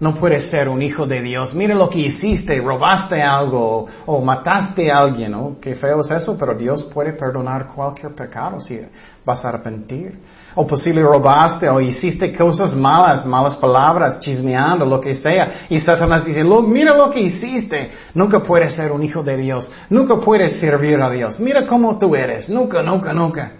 No 0.00 0.14
puedes 0.14 0.48
ser 0.50 0.66
un 0.70 0.80
hijo 0.80 1.06
de 1.06 1.20
Dios. 1.20 1.54
Mira 1.54 1.74
lo 1.74 1.90
que 1.90 1.98
hiciste, 1.98 2.58
robaste 2.58 3.20
algo 3.20 3.86
o 4.06 4.22
mataste 4.22 4.90
a 4.90 4.96
alguien. 4.96 5.32
¿no? 5.32 5.56
Qué 5.60 5.74
feo 5.74 6.00
es 6.00 6.10
eso, 6.10 6.38
pero 6.38 6.54
Dios 6.54 6.84
puede 6.84 7.12
perdonar 7.12 7.66
cualquier 7.66 8.14
pecado 8.14 8.62
si 8.62 8.80
vas 9.26 9.44
a 9.44 9.50
arrepentir. 9.50 10.18
O 10.54 10.66
posible 10.66 11.02
robaste 11.02 11.68
o 11.68 11.78
hiciste 11.82 12.34
cosas 12.34 12.74
malas, 12.74 13.26
malas 13.26 13.56
palabras, 13.56 14.20
chismeando, 14.20 14.86
lo 14.86 14.98
que 14.98 15.14
sea. 15.14 15.66
Y 15.68 15.78
Satanás 15.78 16.24
dice, 16.24 16.42
mira 16.42 16.96
lo 16.96 17.10
que 17.10 17.20
hiciste. 17.20 17.90
Nunca 18.14 18.40
puedes 18.42 18.72
ser 18.74 18.92
un 18.92 19.04
hijo 19.04 19.22
de 19.22 19.36
Dios. 19.36 19.70
Nunca 19.90 20.16
puedes 20.16 20.58
servir 20.58 20.98
a 21.02 21.10
Dios. 21.10 21.38
Mira 21.38 21.66
cómo 21.66 21.98
tú 21.98 22.16
eres. 22.16 22.48
Nunca, 22.48 22.82
nunca, 22.82 23.12
nunca. 23.12 23.52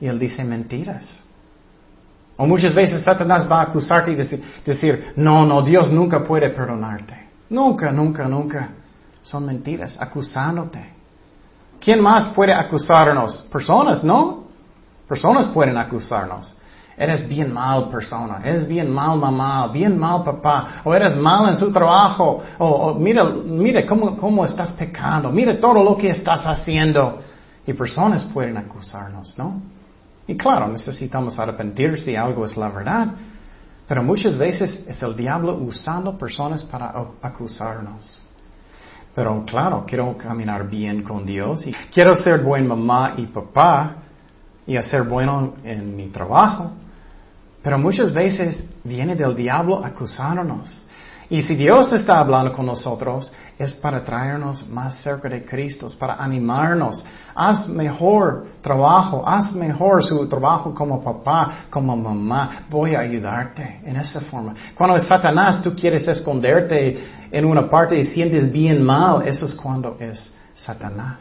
Y 0.00 0.08
él 0.08 0.18
dice 0.18 0.42
mentiras. 0.42 1.23
O 2.36 2.46
muchas 2.46 2.74
veces 2.74 3.02
Satanás 3.02 3.46
va 3.50 3.60
a 3.60 3.62
acusarte 3.64 4.12
y 4.12 4.14
decir, 4.16 5.12
no, 5.16 5.46
no, 5.46 5.62
Dios 5.62 5.90
nunca 5.92 6.24
puede 6.24 6.50
perdonarte. 6.50 7.28
Nunca, 7.50 7.92
nunca, 7.92 8.26
nunca. 8.26 8.70
Son 9.22 9.46
mentiras, 9.46 9.96
acusándote. 10.00 10.92
¿Quién 11.80 12.00
más 12.00 12.28
puede 12.34 12.52
acusarnos? 12.52 13.42
Personas, 13.52 14.02
¿no? 14.02 14.44
Personas 15.08 15.46
pueden 15.48 15.76
acusarnos. 15.76 16.58
Eres 16.96 17.28
bien 17.28 17.52
mal 17.52 17.88
persona, 17.88 18.40
eres 18.44 18.68
bien 18.68 18.88
mal 18.88 19.18
mamá, 19.18 19.66
bien 19.68 19.98
mal 19.98 20.22
papá, 20.22 20.82
o 20.84 20.94
eres 20.94 21.16
mal 21.16 21.48
en 21.48 21.56
su 21.56 21.72
trabajo, 21.72 22.40
o, 22.58 22.94
mira, 22.94 23.24
mira 23.24 23.84
cómo, 23.84 24.16
cómo 24.16 24.44
estás 24.44 24.70
pecando, 24.72 25.30
mira 25.30 25.58
todo 25.58 25.82
lo 25.82 25.96
que 25.96 26.10
estás 26.10 26.46
haciendo. 26.46 27.20
Y 27.66 27.72
personas 27.72 28.24
pueden 28.26 28.56
acusarnos, 28.56 29.36
¿no? 29.36 29.60
Y 30.26 30.36
claro, 30.36 30.68
necesitamos 30.68 31.38
arrepentir 31.38 32.00
si 32.00 32.16
algo 32.16 32.44
es 32.44 32.56
la 32.56 32.70
verdad, 32.70 33.08
pero 33.86 34.02
muchas 34.02 34.36
veces 34.38 34.84
es 34.88 35.02
el 35.02 35.14
diablo 35.14 35.54
usando 35.56 36.16
personas 36.16 36.64
para 36.64 36.94
acusarnos. 37.20 38.20
Pero 39.14 39.44
claro, 39.44 39.84
quiero 39.86 40.16
caminar 40.16 40.68
bien 40.68 41.02
con 41.02 41.24
Dios 41.24 41.66
y 41.66 41.72
quiero 41.92 42.14
ser 42.14 42.40
buen 42.40 42.66
mamá 42.66 43.14
y 43.16 43.26
papá 43.26 43.96
y 44.66 44.76
hacer 44.76 45.02
bueno 45.02 45.54
en 45.62 45.94
mi 45.94 46.08
trabajo. 46.08 46.72
Pero 47.62 47.78
muchas 47.78 48.12
veces 48.12 48.68
viene 48.82 49.14
del 49.14 49.36
diablo 49.36 49.84
acusándonos. 49.84 50.88
Y 51.34 51.42
si 51.42 51.56
Dios 51.56 51.92
está 51.92 52.20
hablando 52.20 52.52
con 52.52 52.64
nosotros, 52.64 53.32
es 53.58 53.74
para 53.74 54.04
traernos 54.04 54.68
más 54.68 55.02
cerca 55.02 55.28
de 55.28 55.44
Cristo, 55.44 55.88
para 55.98 56.14
animarnos. 56.14 57.04
Haz 57.34 57.68
mejor 57.68 58.46
trabajo, 58.62 59.24
haz 59.26 59.52
mejor 59.52 60.04
su 60.04 60.28
trabajo 60.28 60.72
como 60.72 61.02
papá, 61.02 61.64
como 61.70 61.96
mamá. 61.96 62.66
Voy 62.70 62.94
a 62.94 63.00
ayudarte 63.00 63.80
en 63.84 63.96
esa 63.96 64.20
forma. 64.20 64.54
Cuando 64.76 64.94
es 64.94 65.08
Satanás, 65.08 65.60
tú 65.60 65.74
quieres 65.74 66.06
esconderte 66.06 67.04
en 67.32 67.44
una 67.44 67.68
parte 67.68 67.98
y 67.98 68.04
sientes 68.04 68.52
bien 68.52 68.80
mal, 68.84 69.26
eso 69.26 69.46
es 69.46 69.54
cuando 69.54 69.96
es 69.98 70.32
Satanás. 70.54 71.18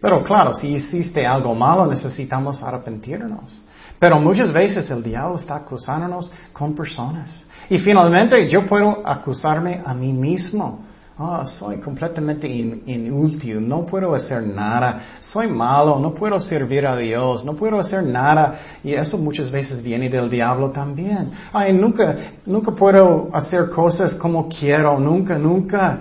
Pero 0.00 0.24
claro, 0.24 0.54
si 0.54 0.68
hiciste 0.68 1.26
algo 1.26 1.54
malo, 1.54 1.84
necesitamos 1.84 2.62
arrepentirnos. 2.62 3.60
Pero 3.98 4.18
muchas 4.20 4.52
veces 4.52 4.90
el 4.90 5.02
diablo 5.02 5.36
está 5.36 5.56
acusándonos 5.56 6.30
con 6.52 6.74
personas. 6.74 7.44
Y 7.70 7.78
finalmente 7.78 8.48
yo 8.48 8.66
puedo 8.66 9.06
acusarme 9.06 9.80
a 9.84 9.94
mí 9.94 10.12
mismo. 10.12 10.80
Oh, 11.16 11.46
soy 11.46 11.76
completamente 11.76 12.48
inútil, 12.48 13.68
no 13.68 13.86
puedo 13.86 14.16
hacer 14.16 14.42
nada, 14.42 15.18
soy 15.20 15.46
malo, 15.46 16.00
no 16.00 16.12
puedo 16.12 16.40
servir 16.40 16.84
a 16.88 16.96
Dios, 16.96 17.44
no 17.44 17.54
puedo 17.54 17.78
hacer 17.78 18.02
nada. 18.02 18.58
Y 18.82 18.94
eso 18.94 19.16
muchas 19.16 19.48
veces 19.48 19.80
viene 19.80 20.10
del 20.10 20.28
diablo 20.28 20.72
también. 20.72 21.30
Ay, 21.52 21.72
nunca, 21.72 22.16
nunca 22.44 22.72
puedo 22.72 23.28
hacer 23.32 23.70
cosas 23.70 24.16
como 24.16 24.48
quiero, 24.48 24.98
nunca, 24.98 25.38
nunca. 25.38 26.00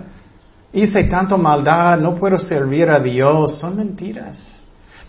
Hice 0.73 1.03
tanto 1.03 1.38
maldad, 1.38 2.00
no 2.00 2.15
puedo 2.15 2.39
servir 2.39 2.89
a 2.89 3.00
Dios. 3.00 3.59
Son 3.59 3.77
mentiras. 3.77 4.59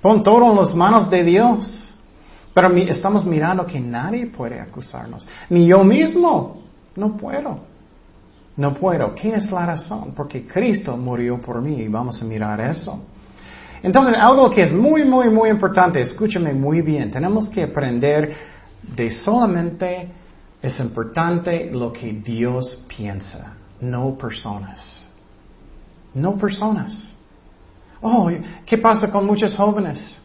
Pon 0.02 0.22
todo 0.22 0.50
en 0.50 0.56
las 0.58 0.74
manos 0.74 1.08
de 1.08 1.24
Dios. 1.24 1.93
Pero 2.54 2.68
estamos 2.76 3.26
mirando 3.26 3.66
que 3.66 3.80
nadie 3.80 4.26
puede 4.26 4.60
acusarnos. 4.60 5.26
Ni 5.50 5.66
yo 5.66 5.82
mismo. 5.82 6.62
No 6.94 7.16
puedo. 7.16 7.58
No 8.56 8.72
puedo. 8.72 9.14
¿Qué 9.14 9.34
es 9.34 9.50
la 9.50 9.66
razón? 9.66 10.12
Porque 10.14 10.46
Cristo 10.46 10.96
murió 10.96 11.40
por 11.40 11.60
mí 11.60 11.80
y 11.80 11.88
vamos 11.88 12.22
a 12.22 12.24
mirar 12.24 12.60
eso. 12.60 13.02
Entonces, 13.82 14.14
algo 14.16 14.48
que 14.48 14.62
es 14.62 14.72
muy, 14.72 15.04
muy, 15.04 15.28
muy 15.28 15.50
importante, 15.50 16.00
escúchame 16.00 16.54
muy 16.54 16.80
bien, 16.80 17.10
tenemos 17.10 17.50
que 17.50 17.64
aprender 17.64 18.34
de 18.82 19.10
solamente 19.10 20.08
es 20.62 20.80
importante 20.80 21.70
lo 21.70 21.92
que 21.92 22.12
Dios 22.12 22.86
piensa, 22.88 23.52
no 23.82 24.16
personas. 24.16 25.06
No 26.14 26.36
personas. 26.36 27.12
Oh, 28.00 28.30
¿qué 28.64 28.78
pasa 28.78 29.10
con 29.10 29.26
muchos 29.26 29.54
jóvenes? 29.54 30.16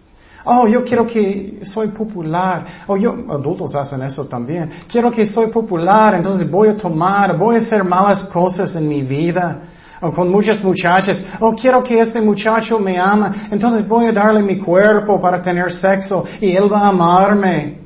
Oh, 0.46 0.68
yo 0.68 0.84
quiero 0.84 1.06
que 1.06 1.60
soy 1.64 1.90
popular. 1.90 2.84
Oh, 2.88 2.98
yo, 2.98 3.14
adultos 3.30 3.76
hacen 3.76 4.02
eso 4.04 4.26
también. 4.26 4.70
Quiero 4.88 5.12
que 5.12 5.26
soy 5.26 5.48
popular, 5.48 6.16
entonces 6.16 6.50
voy 6.50 6.70
a 6.70 6.78
tomar, 6.78 7.38
voy 7.38 7.56
a 7.56 7.58
hacer 7.60 7.84
malas 7.84 8.24
cosas 8.26 8.76
en 8.76 8.88
mi 8.88 9.02
vida. 9.02 9.62
O 10.02 10.12
con 10.12 10.30
muchas 10.30 10.64
muchachas, 10.64 11.24
oh, 11.42 11.54
quiero 11.54 11.84
que 11.84 12.00
este 12.00 12.22
muchacho 12.22 12.80
me 12.80 12.98
ama, 12.98 13.48
entonces 13.52 13.86
voy 13.86 14.06
a 14.06 14.14
darle 14.14 14.42
mi 14.42 14.58
cuerpo 14.58 15.20
para 15.20 15.42
tener 15.42 15.74
sexo 15.74 16.24
y 16.40 16.56
él 16.56 16.72
va 16.72 16.86
a 16.86 16.88
amarme. 16.90 17.80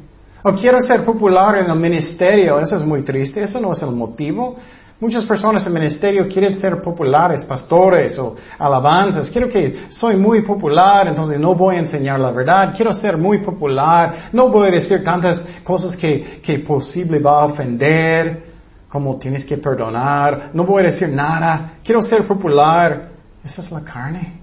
O 0.43 0.53
quiero 0.53 0.79
ser 0.79 1.03
popular 1.03 1.57
en 1.57 1.71
el 1.71 1.79
ministerio, 1.79 2.59
eso 2.59 2.75
es 2.75 2.85
muy 2.85 3.01
triste, 3.01 3.41
eso 3.41 3.59
no 3.59 3.71
es 3.71 3.81
el 3.81 3.91
motivo. 3.91 4.57
Muchas 5.03 5.25
personas 5.25 5.67
en 5.67 5.73
ministerio 5.73 6.29
quieren 6.29 6.57
ser 6.57 6.81
populares, 6.81 7.43
pastores 7.43 8.17
o 8.17 8.37
alabanzas. 8.57 9.29
Quiero 9.29 9.49
que 9.49 9.87
soy 9.89 10.15
muy 10.15 10.43
popular, 10.43 11.09
entonces 11.09 11.37
no 11.37 11.53
voy 11.53 11.75
a 11.75 11.79
enseñar 11.79 12.21
la 12.21 12.31
verdad. 12.31 12.73
Quiero 12.73 12.93
ser 12.93 13.17
muy 13.17 13.39
popular. 13.39 14.29
No 14.31 14.47
voy 14.47 14.69
a 14.69 14.71
decir 14.71 15.03
tantas 15.03 15.45
cosas 15.61 15.97
que, 15.97 16.39
que 16.41 16.59
posible 16.59 17.19
va 17.19 17.41
a 17.41 17.45
ofender, 17.47 18.45
como 18.87 19.17
tienes 19.17 19.43
que 19.43 19.57
perdonar. 19.57 20.51
No 20.53 20.63
voy 20.63 20.83
a 20.83 20.85
decir 20.85 21.09
nada. 21.09 21.73
Quiero 21.83 22.01
ser 22.01 22.25
popular. 22.25 23.09
Esa 23.43 23.61
es 23.61 23.69
la 23.73 23.81
carne. 23.81 24.39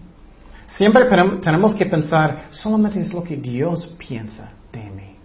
Siempre 0.66 1.06
tenemos 1.40 1.74
que 1.74 1.86
pensar, 1.86 2.48
solamente 2.50 3.00
es 3.00 3.14
lo 3.14 3.22
que 3.22 3.38
Dios 3.38 3.96
piensa 3.96 4.50
de 4.70 4.90
mí. 4.90 5.16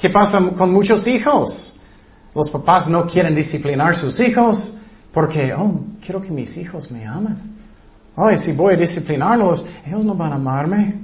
¿Qué 0.00 0.08
pasa 0.08 0.40
con 0.56 0.72
muchos 0.72 1.06
hijos? 1.06 1.78
Los 2.34 2.50
papás 2.50 2.88
no 2.88 3.06
quieren 3.06 3.34
disciplinar 3.34 3.92
a 3.92 3.96
sus 3.96 4.20
hijos 4.20 4.76
porque, 5.12 5.52
oh, 5.52 5.80
quiero 6.04 6.22
que 6.22 6.30
mis 6.30 6.56
hijos 6.56 6.90
me 6.90 7.06
amen. 7.06 7.56
Oh, 8.16 8.30
si 8.36 8.52
voy 8.52 8.74
a 8.74 8.76
disciplinarlos, 8.76 9.64
ellos 9.86 10.04
no 10.04 10.14
van 10.14 10.32
a 10.32 10.36
amarme. 10.36 11.00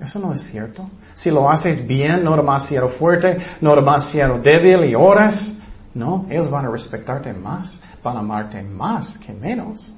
Eso 0.00 0.18
no 0.18 0.32
es 0.32 0.42
cierto. 0.42 0.88
Si 1.14 1.30
lo 1.30 1.50
haces 1.50 1.84
bien, 1.86 2.22
no 2.22 2.36
demasiado 2.36 2.88
fuerte, 2.88 3.38
no 3.60 3.74
demasiado 3.74 4.38
débil 4.40 4.84
y 4.84 4.94
horas, 4.94 5.52
no, 5.94 6.26
ellos 6.30 6.48
van 6.50 6.66
a 6.66 6.70
respetarte 6.70 7.32
más, 7.32 7.80
van 8.04 8.16
a 8.16 8.20
amarte 8.20 8.62
más 8.62 9.18
que 9.18 9.32
menos. 9.32 9.92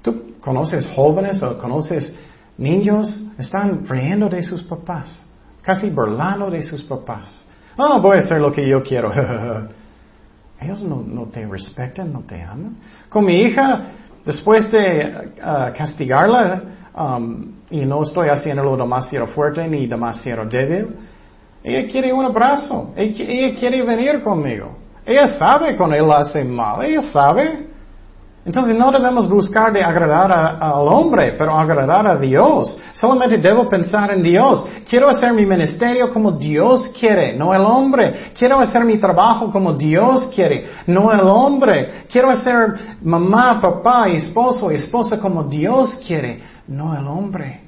Tú 0.00 0.34
conoces 0.40 0.86
jóvenes 0.94 1.42
o 1.42 1.58
conoces 1.58 2.14
niños, 2.56 3.22
están 3.36 3.86
riendo 3.86 4.28
de 4.28 4.42
sus 4.42 4.62
papás, 4.62 5.20
casi 5.60 5.90
burlando 5.90 6.50
de 6.50 6.62
sus 6.62 6.82
papás. 6.82 7.44
Oh, 7.76 8.00
voy 8.00 8.18
a 8.18 8.20
hacer 8.20 8.40
lo 8.40 8.52
que 8.52 8.66
yo 8.66 8.82
quiero. 8.82 9.10
Ellos 10.60 10.82
no, 10.82 11.26
te 11.26 11.46
respetan, 11.46 12.12
no 12.12 12.20
te 12.20 12.42
aman. 12.42 12.76
Con 13.08 13.24
mi 13.24 13.34
hija, 13.34 13.82
después 14.24 14.70
de 14.70 15.32
uh, 15.38 15.76
castigarla, 15.76 16.62
um, 16.96 17.52
y 17.70 17.84
no 17.84 18.02
estoy 18.02 18.28
haciéndolo 18.28 18.76
demasiado 18.76 19.26
fuerte 19.26 19.66
ni 19.66 19.86
demasiado 19.86 20.44
débil, 20.46 20.96
ella 21.62 21.88
quiere 21.90 22.12
un 22.12 22.24
abrazo. 22.24 22.92
ella 22.96 23.58
quiere 23.58 23.82
venir 23.82 24.22
conmigo. 24.22 24.76
Ella 25.04 25.26
sabe 25.26 25.76
cuando 25.76 25.96
él 25.96 26.10
hace 26.10 26.44
mal. 26.44 26.84
Ella 26.84 27.02
sabe. 27.02 27.73
Entonces 28.46 28.76
no 28.76 28.92
debemos 28.92 29.26
buscar 29.26 29.72
de 29.72 29.82
agradar 29.82 30.30
al 30.30 30.86
hombre, 30.86 31.34
pero 31.38 31.56
agradar 31.56 32.06
a 32.06 32.16
Dios. 32.16 32.78
Solamente 32.92 33.38
debo 33.38 33.66
pensar 33.66 34.12
en 34.12 34.22
Dios. 34.22 34.66
Quiero 34.86 35.08
hacer 35.08 35.32
mi 35.32 35.46
ministerio 35.46 36.12
como 36.12 36.32
Dios 36.32 36.92
quiere, 36.98 37.34
no 37.34 37.54
el 37.54 37.62
hombre. 37.62 38.32
Quiero 38.38 38.58
hacer 38.58 38.84
mi 38.84 38.98
trabajo 38.98 39.50
como 39.50 39.72
Dios 39.72 40.30
quiere, 40.34 40.68
no 40.86 41.10
el 41.10 41.20
hombre. 41.20 42.04
Quiero 42.10 42.28
hacer 42.30 42.98
mamá, 43.02 43.58
papá, 43.62 44.08
esposo, 44.08 44.70
esposa 44.70 45.18
como 45.18 45.44
Dios 45.44 45.98
quiere, 46.06 46.42
no 46.68 46.94
el 46.94 47.06
hombre. 47.06 47.62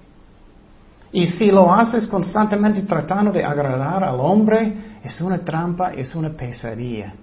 Y 1.11 1.27
si 1.27 1.51
lo 1.51 1.73
haces 1.73 2.07
constantemente 2.07 2.83
tratando 2.83 3.33
de 3.33 3.43
agradar 3.43 4.05
al 4.05 4.21
hombre, 4.21 4.99
es 5.03 5.19
una 5.23 5.39
trampa, 5.39 5.93
es 5.95 6.15
una 6.15 6.29
pesadilla. 6.29 7.15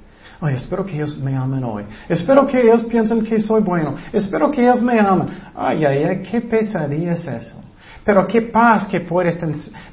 Ay, 0.46 0.56
espero 0.56 0.86
que 0.86 0.96
ellos 0.96 1.18
me 1.18 1.34
amen 1.38 1.64
hoy. 1.64 1.86
Espero 2.10 2.46
que 2.46 2.60
ellos 2.60 2.84
piensen 2.84 3.24
que 3.24 3.40
soy 3.40 3.62
bueno. 3.62 3.96
Espero 4.12 4.52
que 4.52 4.62
ellos 4.62 4.82
me 4.82 5.00
amen. 5.00 5.30
Ay, 5.56 5.86
ay, 5.86 6.04
ay, 6.04 6.22
qué 6.22 6.42
pesadilla 6.42 7.14
es 7.14 7.26
eso. 7.26 7.64
Pero 8.04 8.28
qué 8.28 8.42
paz 8.42 8.86
que 8.86 9.00
puedes 9.00 9.40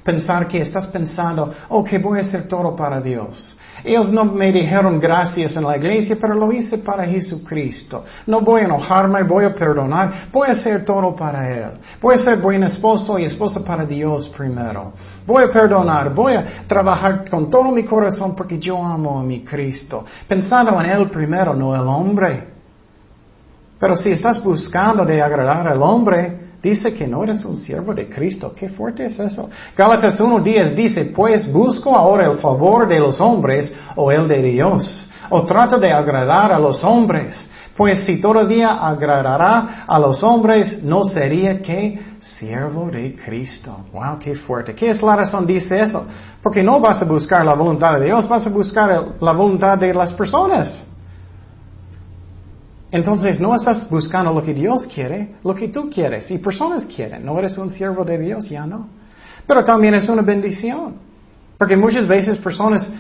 pensar 0.02 0.48
que 0.48 0.60
estás 0.60 0.88
pensando, 0.88 1.54
oh, 1.68 1.84
que 1.84 1.98
voy 1.98 2.18
a 2.18 2.22
hacer 2.22 2.48
todo 2.48 2.74
para 2.74 3.00
Dios. 3.00 3.56
Ellos 3.84 4.12
no 4.12 4.24
me 4.24 4.52
dijeron 4.52 5.00
gracias 5.00 5.56
en 5.56 5.64
la 5.64 5.76
iglesia, 5.76 6.16
pero 6.20 6.34
lo 6.34 6.52
hice 6.52 6.78
para 6.78 7.04
Jesucristo. 7.04 8.04
No 8.26 8.40
voy 8.40 8.62
a 8.62 8.64
enojarme, 8.64 9.22
voy 9.22 9.44
a 9.44 9.54
perdonar, 9.54 10.28
voy 10.32 10.48
a 10.48 10.52
hacer 10.52 10.84
todo 10.84 11.14
para 11.14 11.48
Él. 11.48 11.70
Voy 12.00 12.14
a 12.14 12.18
ser 12.18 12.38
buen 12.38 12.62
esposo 12.64 13.18
y 13.18 13.24
esposa 13.24 13.64
para 13.64 13.84
Dios 13.84 14.28
primero. 14.36 14.92
Voy 15.26 15.44
a 15.44 15.48
perdonar, 15.50 16.14
voy 16.14 16.34
a 16.34 16.66
trabajar 16.66 17.28
con 17.28 17.48
todo 17.48 17.70
mi 17.70 17.84
corazón 17.84 18.34
porque 18.34 18.58
yo 18.58 18.84
amo 18.84 19.20
a 19.20 19.22
mi 19.22 19.42
Cristo. 19.44 20.04
Pensando 20.26 20.80
en 20.80 20.90
Él 20.90 21.10
primero, 21.10 21.54
no 21.54 21.74
el 21.74 21.86
hombre. 21.86 22.48
Pero 23.78 23.96
si 23.96 24.10
estás 24.10 24.42
buscando 24.42 25.04
de 25.04 25.22
agradar 25.22 25.68
al 25.68 25.82
hombre, 25.82 26.39
dice 26.62 26.92
que 26.92 27.06
no 27.06 27.24
eres 27.24 27.44
un 27.44 27.56
siervo 27.56 27.94
de 27.94 28.08
Cristo. 28.08 28.54
Qué 28.54 28.68
fuerte 28.68 29.06
es 29.06 29.18
eso. 29.18 29.48
Gálatas 29.76 30.20
1.10 30.20 30.74
dice, 30.74 31.04
pues 31.06 31.50
busco 31.52 31.96
ahora 31.96 32.30
el 32.30 32.38
favor 32.38 32.86
de 32.86 32.98
los 32.98 33.20
hombres 33.20 33.72
o 33.96 34.10
el 34.12 34.28
de 34.28 34.42
Dios. 34.42 35.08
O 35.30 35.42
trato 35.44 35.78
de 35.78 35.92
agradar 35.92 36.52
a 36.52 36.58
los 36.58 36.82
hombres. 36.84 37.48
Pues 37.76 38.04
si 38.04 38.20
todavía 38.20 38.72
agradará 38.74 39.84
a 39.86 39.98
los 39.98 40.22
hombres, 40.22 40.82
no 40.82 41.04
sería 41.04 41.62
que 41.62 41.98
siervo 42.20 42.90
de 42.90 43.16
Cristo. 43.16 43.86
Wow, 43.92 44.18
qué 44.18 44.34
fuerte. 44.34 44.74
¿Qué 44.74 44.90
es 44.90 45.00
la 45.02 45.16
razón 45.16 45.46
dice 45.46 45.80
eso? 45.80 46.04
Porque 46.42 46.62
no 46.62 46.80
vas 46.80 47.00
a 47.00 47.06
buscar 47.06 47.44
la 47.44 47.54
voluntad 47.54 47.98
de 47.98 48.06
Dios, 48.06 48.28
vas 48.28 48.46
a 48.46 48.50
buscar 48.50 49.14
la 49.20 49.32
voluntad 49.32 49.78
de 49.78 49.94
las 49.94 50.12
personas. 50.12 50.89
Entonces 52.92 53.40
no 53.40 53.54
estás 53.54 53.88
buscando 53.88 54.32
lo 54.32 54.42
que 54.42 54.52
Dios 54.52 54.86
quiere, 54.92 55.36
lo 55.44 55.54
que 55.54 55.68
tú 55.68 55.88
quieres 55.88 56.30
y 56.30 56.38
personas 56.38 56.84
quieren. 56.84 57.24
No 57.24 57.38
eres 57.38 57.56
un 57.56 57.70
siervo 57.70 58.04
de 58.04 58.18
Dios, 58.18 58.48
ya 58.48 58.66
no. 58.66 58.88
Pero 59.46 59.62
también 59.62 59.94
es 59.94 60.08
una 60.08 60.22
bendición. 60.22 60.96
Porque 61.56 61.76
muchas 61.76 62.08
veces 62.08 62.38
personas, 62.38 62.90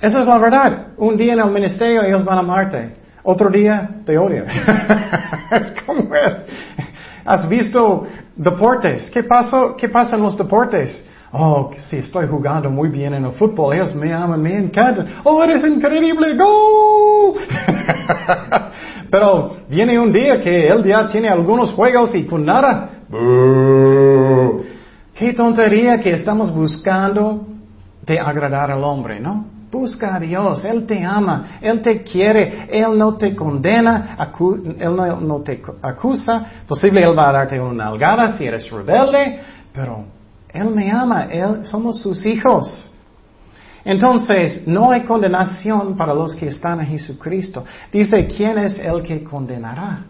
esa 0.00 0.20
es 0.20 0.26
la 0.26 0.38
verdad. 0.38 0.88
Un 0.98 1.16
día 1.16 1.32
en 1.32 1.40
el 1.40 1.50
ministerio 1.50 2.02
ellos 2.02 2.24
van 2.24 2.38
a 2.38 2.40
amarte. 2.40 2.96
Otro 3.22 3.48
día 3.48 3.88
te 4.04 4.18
odian. 4.18 4.46
es 5.50 5.72
como 5.86 6.14
es. 6.14 6.34
¿Has 7.24 7.48
visto 7.48 8.06
deportes? 8.34 9.08
¿Qué, 9.10 9.22
pasó, 9.22 9.76
¿Qué 9.76 9.88
pasa 9.88 10.16
en 10.16 10.22
los 10.22 10.36
deportes? 10.36 11.04
Oh, 11.34 11.70
si 11.88 11.96
estoy 11.96 12.26
jugando 12.26 12.68
muy 12.68 12.90
bien 12.90 13.14
en 13.14 13.24
el 13.24 13.32
fútbol, 13.32 13.74
ellos 13.74 13.94
me 13.94 14.12
aman, 14.12 14.42
me 14.42 14.54
encantan. 14.54 15.08
Oh, 15.24 15.42
eres 15.42 15.64
increíble, 15.64 16.36
go. 16.36 17.34
Pero 19.10 19.56
viene 19.66 19.98
un 19.98 20.12
día 20.12 20.42
que 20.42 20.68
él 20.68 20.84
ya 20.84 21.08
tiene 21.08 21.30
algunos 21.30 21.72
juegos 21.72 22.14
y 22.14 22.26
con 22.26 22.44
nada. 22.44 22.90
Qué 25.14 25.32
tontería 25.32 25.98
que 26.00 26.12
estamos 26.12 26.54
buscando 26.54 27.46
de 28.04 28.18
agradar 28.18 28.70
al 28.70 28.84
hombre, 28.84 29.18
¿no? 29.18 29.46
Busca 29.70 30.16
a 30.16 30.20
Dios, 30.20 30.62
Él 30.66 30.86
te 30.86 31.02
ama, 31.02 31.58
Él 31.62 31.80
te 31.80 32.02
quiere, 32.02 32.68
Él 32.70 32.98
no 32.98 33.14
te 33.14 33.34
condena, 33.34 34.18
Él 34.78 34.96
no, 34.96 35.40
te 35.40 35.62
acusa, 35.80 36.44
posible 36.68 37.02
Él 37.02 37.18
va 37.18 37.30
a 37.30 37.32
darte 37.32 37.58
una 37.58 37.86
algada 37.86 38.36
si 38.36 38.44
eres 38.44 38.70
rebelde, 38.70 39.40
pero 39.72 40.04
él 40.52 40.70
me 40.70 40.90
ama, 40.90 41.24
Él, 41.30 41.64
somos 41.64 42.00
sus 42.00 42.24
hijos. 42.26 42.90
Entonces, 43.84 44.66
no 44.66 44.90
hay 44.90 45.02
condenación 45.02 45.96
para 45.96 46.14
los 46.14 46.34
que 46.34 46.48
están 46.48 46.80
en 46.80 46.86
Jesucristo. 46.86 47.64
Dice, 47.92 48.26
¿quién 48.26 48.58
es 48.58 48.78
el 48.78 49.02
que 49.02 49.24
condenará? 49.24 50.04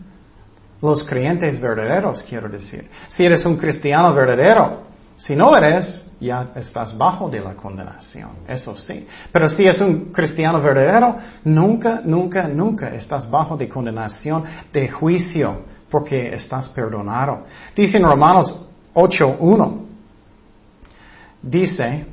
Los 0.80 1.04
creyentes 1.04 1.60
verdaderos, 1.60 2.22
quiero 2.22 2.48
decir. 2.48 2.90
Si 3.08 3.24
eres 3.24 3.46
un 3.46 3.56
cristiano 3.56 4.12
verdadero, 4.12 4.82
si 5.16 5.36
no 5.36 5.56
eres, 5.56 6.06
ya 6.20 6.50
estás 6.56 6.96
bajo 6.98 7.30
de 7.30 7.40
la 7.40 7.54
condenación, 7.54 8.30
eso 8.48 8.76
sí. 8.76 9.06
Pero 9.32 9.48
si 9.48 9.64
es 9.64 9.80
un 9.80 10.12
cristiano 10.12 10.60
verdadero, 10.60 11.16
nunca, 11.44 12.00
nunca, 12.04 12.48
nunca 12.48 12.88
estás 12.88 13.30
bajo 13.30 13.56
de 13.56 13.68
condenación, 13.68 14.44
de 14.72 14.88
juicio, 14.88 15.62
porque 15.90 16.34
estás 16.34 16.68
perdonado. 16.70 17.44
Dice 17.74 17.98
en 17.98 18.04
Romanos 18.04 18.66
8.1, 18.94 19.91
dice, 21.42 22.06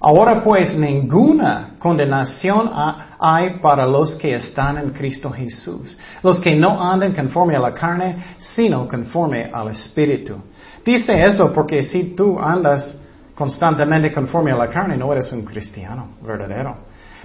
ahora 0.00 0.42
pues 0.42 0.76
ninguna 0.76 1.76
condenación 1.78 2.70
hay 3.18 3.58
para 3.60 3.86
los 3.86 4.16
que 4.16 4.34
están 4.34 4.78
en 4.78 4.90
Cristo 4.90 5.30
Jesús, 5.30 5.96
los 6.22 6.40
que 6.40 6.54
no 6.54 6.82
andan 6.82 7.14
conforme 7.14 7.56
a 7.56 7.60
la 7.60 7.72
carne, 7.72 8.34
sino 8.36 8.88
conforme 8.88 9.50
al 9.52 9.68
Espíritu. 9.68 10.36
Dice 10.84 11.24
eso 11.24 11.52
porque 11.52 11.82
si 11.82 12.14
tú 12.14 12.38
andas 12.38 13.00
constantemente 13.34 14.12
conforme 14.12 14.52
a 14.52 14.56
la 14.56 14.68
carne, 14.68 14.96
no 14.96 15.12
eres 15.12 15.30
un 15.32 15.44
cristiano 15.44 16.08
verdadero. 16.22 16.76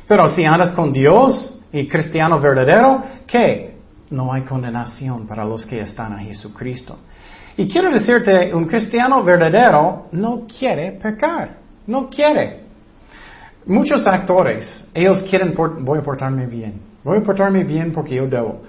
Pero 0.07 0.27
si 0.27 0.43
andas 0.43 0.73
con 0.73 0.91
Dios 0.91 1.57
y 1.71 1.87
cristiano 1.87 2.39
verdadero, 2.39 3.03
¿qué? 3.25 3.77
No 4.09 4.33
hay 4.33 4.41
condenación 4.41 5.25
para 5.25 5.45
los 5.45 5.65
que 5.65 5.79
están 5.79 6.19
en 6.19 6.25
Jesucristo. 6.25 6.97
Y 7.57 7.67
quiero 7.67 7.91
decirte, 7.91 8.53
un 8.53 8.65
cristiano 8.65 9.23
verdadero 9.23 10.07
no 10.11 10.45
quiere 10.47 10.93
pecar, 10.93 11.57
no 11.87 12.09
quiere. 12.09 12.61
Muchos 13.65 14.07
actores, 14.07 14.89
ellos 14.93 15.23
quieren, 15.29 15.53
voy 15.55 15.99
a 15.99 16.01
portarme 16.01 16.47
bien, 16.47 16.81
voy 17.03 17.19
a 17.19 17.21
portarme 17.21 17.63
bien 17.63 17.91
porque 17.91 18.15
yo 18.15 18.27
debo. 18.27 18.61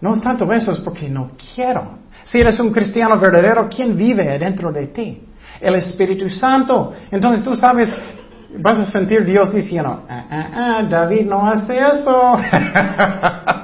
No 0.00 0.14
es 0.14 0.20
tanto 0.22 0.50
eso, 0.52 0.72
es 0.72 0.80
porque 0.80 1.08
no 1.08 1.32
quiero. 1.54 1.98
Si 2.24 2.38
eres 2.38 2.58
un 2.60 2.72
cristiano 2.72 3.18
verdadero, 3.18 3.68
¿quién 3.68 3.96
vive 3.96 4.38
dentro 4.38 4.72
de 4.72 4.88
ti? 4.88 5.22
El 5.60 5.74
Espíritu 5.74 6.28
Santo. 6.28 6.92
Entonces 7.10 7.44
tú 7.44 7.54
sabes 7.54 7.96
vas 8.58 8.78
a 8.78 8.84
sentir 8.86 9.24
Dios 9.24 9.52
diciendo, 9.52 10.04
ah, 10.08 10.24
ah, 10.30 10.50
ah, 10.54 10.82
David 10.88 11.26
no 11.26 11.48
hace 11.48 11.78
eso. 11.78 12.34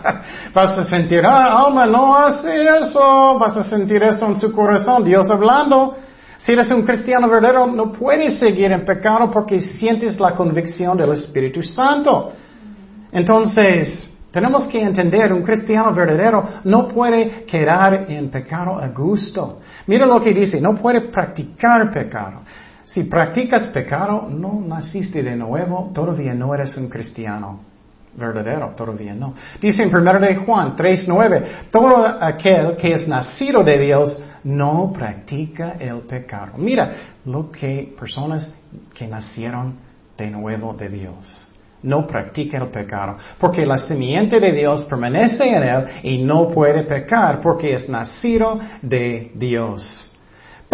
vas 0.57 0.79
a 0.79 0.85
sentir, 0.87 1.21
ah, 1.27 1.67
Alma 1.67 1.85
no 1.85 2.17
hace 2.17 2.65
eso. 2.81 3.39
Vas 3.39 3.59
a 3.59 3.65
sentir 3.65 4.03
eso 4.03 4.27
en 4.27 4.41
su 4.41 4.51
corazón, 4.53 5.05
Dios 5.05 5.31
hablando. 5.31 5.97
Si 6.39 6.53
eres 6.53 6.71
un 6.71 6.83
cristiano 6.83 7.29
verdadero, 7.29 7.67
no 7.67 7.93
puedes 7.93 8.39
seguir 8.39 8.73
en 8.73 8.85
pecado 8.87 9.31
porque 9.31 9.61
sientes 9.61 10.19
la 10.19 10.35
convicción 10.35 10.97
del 10.97 11.13
Espíritu 11.13 11.63
Santo. 11.63 12.33
Entonces, 13.13 14.11
tenemos 14.31 14.65
que 14.65 14.81
entender, 14.81 15.31
un 15.33 15.43
cristiano 15.43 15.93
verdadero 15.93 16.43
no 16.65 16.89
puede 16.89 17.45
quedar 17.45 18.11
en 18.11 18.31
pecado 18.31 18.79
a 18.79 18.89
gusto. 18.89 19.61
Mira 19.87 20.07
lo 20.07 20.23
que 20.23 20.33
dice, 20.33 20.59
no 20.59 20.75
puede 20.75 21.03
practicar 21.11 21.91
pecado. 21.91 22.41
Si 22.85 23.05
practicas 23.05 23.67
pecado, 23.69 24.27
no 24.31 24.63
naciste 24.67 25.23
de 25.23 25.37
nuevo, 25.37 25.91
todavía 25.95 26.33
no 26.33 26.55
eres 26.55 26.77
un 26.79 26.89
cristiano 26.89 27.66
verdadero, 28.17 28.75
todavía 28.77 29.15
no. 29.15 29.35
Dice 29.61 29.83
en 29.83 29.95
1 29.95 30.21
de 30.21 30.37
Juan 30.37 30.77
3.9, 30.77 31.71
todo 31.71 32.07
aquel 32.21 32.77
que 32.77 32.95
es 32.95 33.07
nacido 33.07 33.63
de 33.63 33.79
Dios 33.79 34.23
no 34.45 34.93
practica 34.93 35.77
el 35.79 36.01
pecado. 36.01 36.53
Mira 36.57 36.91
lo 37.25 37.51
que 37.51 37.95
personas 37.99 38.53
que 38.95 39.07
nacieron 39.07 39.77
de 40.17 40.31
nuevo 40.31 40.73
de 40.75 40.89
Dios 40.89 41.47
no 41.83 42.07
practica 42.07 42.59
el 42.59 42.69
pecado, 42.69 43.17
porque 43.39 43.65
la 43.65 43.79
simiente 43.79 44.41
de 44.41 44.53
Dios 44.53 44.85
permanece 44.85 45.45
en 45.45 45.63
él 45.63 45.87
y 46.03 46.19
no 46.19 46.49
puede 46.49 46.83
pecar 46.83 47.41
porque 47.41 47.75
es 47.75 47.89
nacido 47.89 48.59
de 48.83 49.31
Dios. 49.35 50.06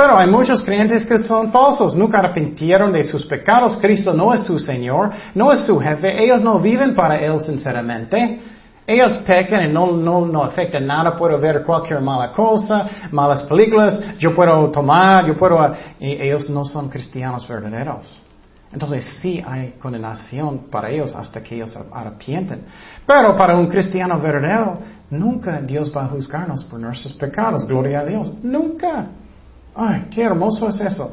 Pero 0.02 0.18
hay 0.18 0.28
muchos 0.28 0.64
creyentes 0.64 1.06
que 1.06 1.16
son 1.18 1.52
falsos, 1.52 1.94
nunca 1.94 2.18
arrepintieron 2.18 2.92
de 2.92 3.04
sus 3.04 3.24
pecados. 3.24 3.76
Cristo 3.76 4.12
no 4.12 4.34
es 4.34 4.42
su 4.42 4.58
Señor, 4.58 5.10
no 5.32 5.52
es 5.52 5.64
su 5.64 5.78
jefe, 5.78 6.24
ellos 6.24 6.42
no 6.42 6.58
viven 6.58 6.92
para 6.92 7.20
Él 7.20 7.38
sinceramente. 7.38 8.40
Ellos 8.84 9.18
pecan 9.18 9.70
y 9.70 9.72
no, 9.72 9.92
no, 9.92 10.26
no 10.26 10.42
afecta 10.42 10.80
nada, 10.80 11.16
puedo 11.16 11.38
ver 11.38 11.62
cualquier 11.62 12.00
mala 12.00 12.32
cosa, 12.32 12.88
malas 13.12 13.44
películas, 13.44 14.18
yo 14.18 14.34
puedo 14.34 14.72
tomar, 14.72 15.24
yo 15.24 15.36
puedo... 15.36 15.72
Ellos 16.00 16.50
no 16.50 16.64
son 16.64 16.88
cristianos 16.88 17.46
verdaderos. 17.46 18.24
Entonces 18.72 19.04
sí 19.20 19.40
hay 19.46 19.74
condenación 19.80 20.66
para 20.68 20.90
ellos 20.90 21.14
hasta 21.14 21.40
que 21.44 21.54
ellos 21.54 21.78
arrepienten. 21.92 22.64
Pero 23.06 23.36
para 23.36 23.56
un 23.56 23.68
cristiano 23.68 24.18
verdadero, 24.18 24.80
nunca 25.10 25.60
Dios 25.60 25.92
va 25.96 26.06
a 26.06 26.08
juzgarnos 26.08 26.64
por 26.64 26.80
nuestros 26.80 27.12
pecados. 27.12 27.68
Gloria 27.68 28.00
a 28.00 28.04
Dios. 28.04 28.42
Nunca. 28.42 29.21
Ay, 29.74 30.06
qué 30.10 30.22
hermoso 30.22 30.68
es 30.68 30.80
eso. 30.80 31.12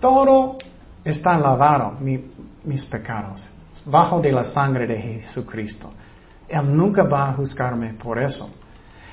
Todo 0.00 0.58
está 1.04 1.38
lavado, 1.38 1.96
mis 2.00 2.84
pecados, 2.86 3.48
bajo 3.84 4.20
de 4.20 4.32
la 4.32 4.44
sangre 4.44 4.86
de 4.86 4.98
Jesucristo. 4.98 5.92
Él 6.48 6.76
nunca 6.76 7.04
va 7.04 7.30
a 7.30 7.32
juzgarme 7.34 7.94
por 7.94 8.18
eso. 8.18 8.50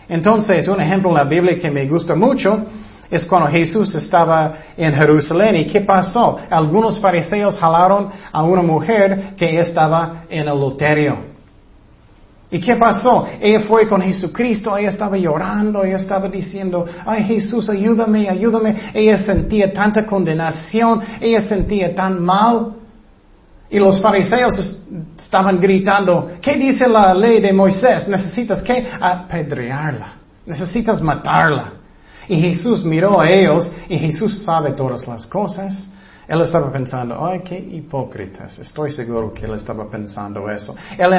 Entonces, 0.09 0.67
un 0.67 0.81
ejemplo 0.81 1.09
en 1.09 1.17
la 1.17 1.23
Biblia 1.25 1.59
que 1.59 1.69
me 1.69 1.85
gusta 1.87 2.15
mucho 2.15 2.65
es 3.09 3.25
cuando 3.25 3.49
Jesús 3.49 3.93
estaba 3.95 4.55
en 4.75 4.93
Jerusalén. 4.93 5.55
¿Y 5.57 5.65
qué 5.65 5.81
pasó? 5.81 6.39
Algunos 6.49 6.99
fariseos 6.99 7.57
jalaron 7.57 8.09
a 8.31 8.43
una 8.43 8.61
mujer 8.61 9.35
que 9.37 9.59
estaba 9.59 10.23
en 10.29 10.47
el 10.47 10.59
loterio. 10.59 11.26
¿Y 12.49 12.61
qué 12.61 12.77
pasó? 12.77 13.27
Ella 13.41 13.59
fue 13.61 13.87
con 13.87 14.01
Jesucristo, 14.01 14.77
ella 14.77 14.89
estaba 14.89 15.17
llorando, 15.17 15.83
ella 15.83 15.97
estaba 15.97 16.29
diciendo, 16.29 16.85
ay 17.05 17.23
Jesús, 17.25 17.69
ayúdame, 17.69 18.29
ayúdame. 18.29 18.91
Ella 18.93 19.17
sentía 19.17 19.73
tanta 19.73 20.05
condenación, 20.05 21.01
ella 21.19 21.41
sentía 21.41 21.93
tan 21.93 22.23
mal. 22.23 22.73
Y 23.69 23.79
los 23.79 23.99
fariseos 23.99 24.79
estaban 25.19 25.59
gritando, 25.59 26.31
¿qué 26.41 26.55
dice 26.55 26.87
la 26.87 27.13
ley 27.13 27.41
de 27.41 27.51
Moisés? 27.51 28.07
Necesitas 28.07 28.63
que 28.63 28.87
apedrearla, 28.97 30.13
necesitas 30.45 31.01
matarla. 31.01 31.73
Y 32.29 32.37
Jesús 32.37 32.85
miró 32.85 33.19
a 33.19 33.29
ellos 33.29 33.69
y 33.89 33.97
Jesús 33.97 34.43
sabe 34.43 34.71
todas 34.71 35.05
las 35.05 35.27
cosas. 35.27 35.85
Él 36.27 36.41
estaba 36.41 36.69
pensando, 36.71 37.25
ay, 37.25 37.39
qué 37.39 37.57
hipócritas. 37.57 38.59
Estoy 38.59 38.91
seguro 38.91 39.33
que 39.33 39.45
él 39.45 39.53
estaba 39.53 39.89
pensando 39.89 40.49
eso. 40.49 40.75
Él 40.97 41.13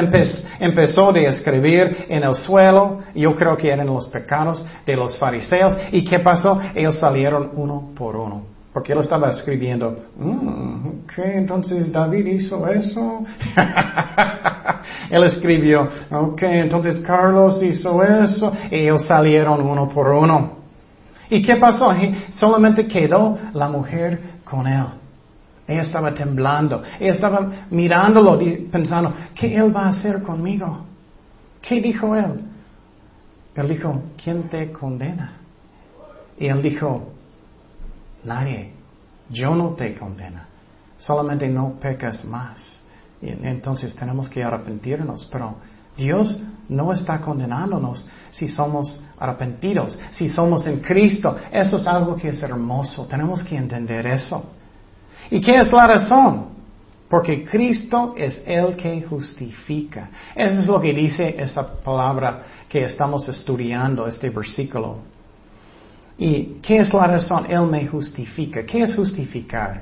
empezó 0.59 1.11
de 1.11 1.25
escribir 1.25 2.05
en 2.07 2.23
el 2.23 2.35
suelo, 2.35 2.99
yo 3.15 3.35
creo 3.35 3.57
que 3.57 3.71
eran 3.71 3.87
los 3.87 4.07
pecados 4.07 4.63
de 4.85 4.95
los 4.95 5.17
fariseos. 5.17 5.75
¿Y 5.91 6.03
qué 6.03 6.19
pasó? 6.19 6.59
Ellos 6.75 6.95
salieron 6.99 7.51
uno 7.55 7.89
por 7.95 8.15
uno. 8.15 8.59
Porque 8.71 8.93
él 8.93 8.99
estaba 8.99 9.31
escribiendo, 9.31 9.97
mm, 10.15 11.07
¿qué? 11.15 11.37
Entonces 11.37 11.91
David 11.91 12.27
hizo 12.27 12.67
eso. 12.67 13.25
él 15.09 15.23
escribió, 15.23 15.89
ok, 16.11 16.43
entonces 16.43 16.99
Carlos 16.99 17.63
hizo 17.63 18.03
eso. 18.03 18.53
Y 18.69 18.75
ellos 18.75 19.05
salieron 19.05 19.59
uno 19.61 19.89
por 19.89 20.09
uno. 20.09 20.59
¿Y 21.31 21.41
qué 21.41 21.55
pasó? 21.57 21.93
Solamente 22.33 22.87
quedó 22.87 23.37
la 23.53 23.69
mujer 23.69 24.38
con 24.49 24.67
él. 24.67 24.85
Ella 25.67 25.81
estaba 25.81 26.13
temblando. 26.13 26.81
Ella 26.99 27.11
estaba 27.11 27.51
mirándolo, 27.69 28.39
pensando, 28.71 29.13
¿qué 29.35 29.55
él 29.55 29.75
va 29.75 29.85
a 29.85 29.89
hacer 29.89 30.23
conmigo? 30.23 30.85
¿Qué 31.61 31.79
dijo 31.79 32.15
él? 32.15 32.41
Él 33.55 33.67
dijo, 33.67 34.01
¿quién 34.21 34.43
te 34.43 34.71
condena? 34.71 35.33
Y 36.39 36.47
él 36.47 36.61
dijo, 36.61 37.11
nadie. 38.23 38.73
Yo 39.29 39.53
no 39.53 39.69
te 39.71 39.93
condena. 39.95 40.47
Solamente 40.97 41.47
no 41.47 41.73
pecas 41.79 42.25
más. 42.25 42.79
Y 43.21 43.29
entonces 43.29 43.95
tenemos 43.95 44.27
que 44.27 44.43
arrepentirnos. 44.43 45.29
Pero 45.31 45.55
Dios 45.95 46.41
no 46.69 46.93
está 46.93 47.19
condenándonos 47.19 48.07
si 48.31 48.47
somos 48.47 49.03
arrepentidos, 49.17 49.99
si 50.11 50.29
somos 50.29 50.65
en 50.67 50.79
Cristo. 50.79 51.35
Eso 51.51 51.77
es 51.77 51.87
algo 51.87 52.15
que 52.15 52.29
es 52.29 52.41
hermoso. 52.41 53.07
Tenemos 53.07 53.43
que 53.43 53.57
entender 53.57 54.05
eso. 54.07 54.51
¿Y 55.31 55.41
qué 55.41 55.57
es 55.57 55.71
la 55.71 55.87
razón? 55.87 56.49
Porque 57.09 57.43
Cristo 57.43 58.13
es 58.15 58.43
el 58.45 58.75
que 58.75 59.01
justifica. 59.01 60.09
Eso 60.35 60.59
es 60.59 60.67
lo 60.67 60.79
que 60.79 60.93
dice 60.93 61.35
esa 61.39 61.81
palabra 61.81 62.43
que 62.69 62.83
estamos 62.83 63.27
estudiando, 63.27 64.05
este 64.05 64.29
versículo. 64.29 64.97
¿Y 66.19 66.59
qué 66.61 66.77
es 66.77 66.93
la 66.93 67.05
razón? 67.05 67.47
Él 67.49 67.63
me 67.63 67.87
justifica. 67.87 68.63
¿Qué 68.63 68.83
es 68.83 68.95
justificar? 68.95 69.81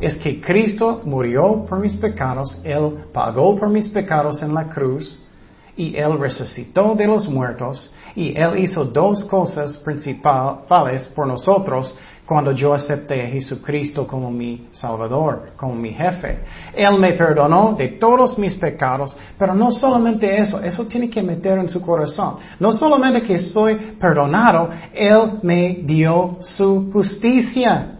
Es 0.00 0.16
que 0.16 0.40
Cristo 0.40 1.02
murió 1.04 1.66
por 1.68 1.78
mis 1.80 1.96
pecados, 1.96 2.60
Él 2.64 3.04
pagó 3.12 3.56
por 3.56 3.68
mis 3.68 3.88
pecados 3.88 4.42
en 4.42 4.54
la 4.54 4.64
cruz 4.68 5.23
y 5.76 5.96
Él 5.96 6.18
resucitó 6.18 6.94
de 6.94 7.06
los 7.06 7.28
muertos 7.28 7.92
y 8.14 8.36
Él 8.36 8.58
hizo 8.58 8.84
dos 8.84 9.24
cosas 9.24 9.76
principales 9.78 11.08
por 11.08 11.26
nosotros 11.26 11.96
cuando 12.26 12.52
yo 12.52 12.72
acepté 12.72 13.22
a 13.22 13.26
Jesucristo 13.26 14.06
como 14.06 14.30
mi 14.30 14.68
Salvador, 14.72 15.52
como 15.56 15.74
mi 15.74 15.90
jefe. 15.90 16.38
Él 16.74 16.98
me 16.98 17.12
perdonó 17.12 17.74
de 17.74 17.88
todos 17.88 18.38
mis 18.38 18.54
pecados, 18.54 19.16
pero 19.38 19.54
no 19.54 19.70
solamente 19.70 20.38
eso, 20.40 20.60
eso 20.62 20.86
tiene 20.86 21.10
que 21.10 21.22
meter 21.22 21.58
en 21.58 21.68
su 21.68 21.82
corazón. 21.82 22.36
No 22.58 22.72
solamente 22.72 23.22
que 23.22 23.38
soy 23.38 23.74
perdonado, 23.98 24.70
Él 24.94 25.40
me 25.42 25.80
dio 25.82 26.38
su 26.40 26.90
justicia. 26.92 27.90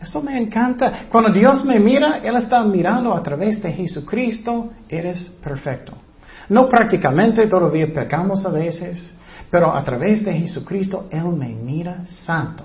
Eso 0.00 0.20
me 0.20 0.36
encanta. 0.36 1.06
Cuando 1.10 1.32
Dios 1.32 1.64
me 1.64 1.78
mira, 1.78 2.18
Él 2.22 2.36
está 2.36 2.62
mirando 2.64 3.14
a 3.14 3.22
través 3.22 3.62
de 3.62 3.72
Jesucristo, 3.72 4.70
eres 4.88 5.22
perfecto. 5.42 6.03
No 6.48 6.68
prácticamente, 6.68 7.46
todavía 7.46 7.92
pecamos 7.92 8.44
a 8.44 8.50
veces, 8.50 9.12
pero 9.50 9.74
a 9.74 9.82
través 9.84 10.24
de 10.24 10.32
Jesucristo, 10.32 11.06
Él 11.10 11.26
me 11.36 11.48
mira 11.48 12.04
santo 12.06 12.64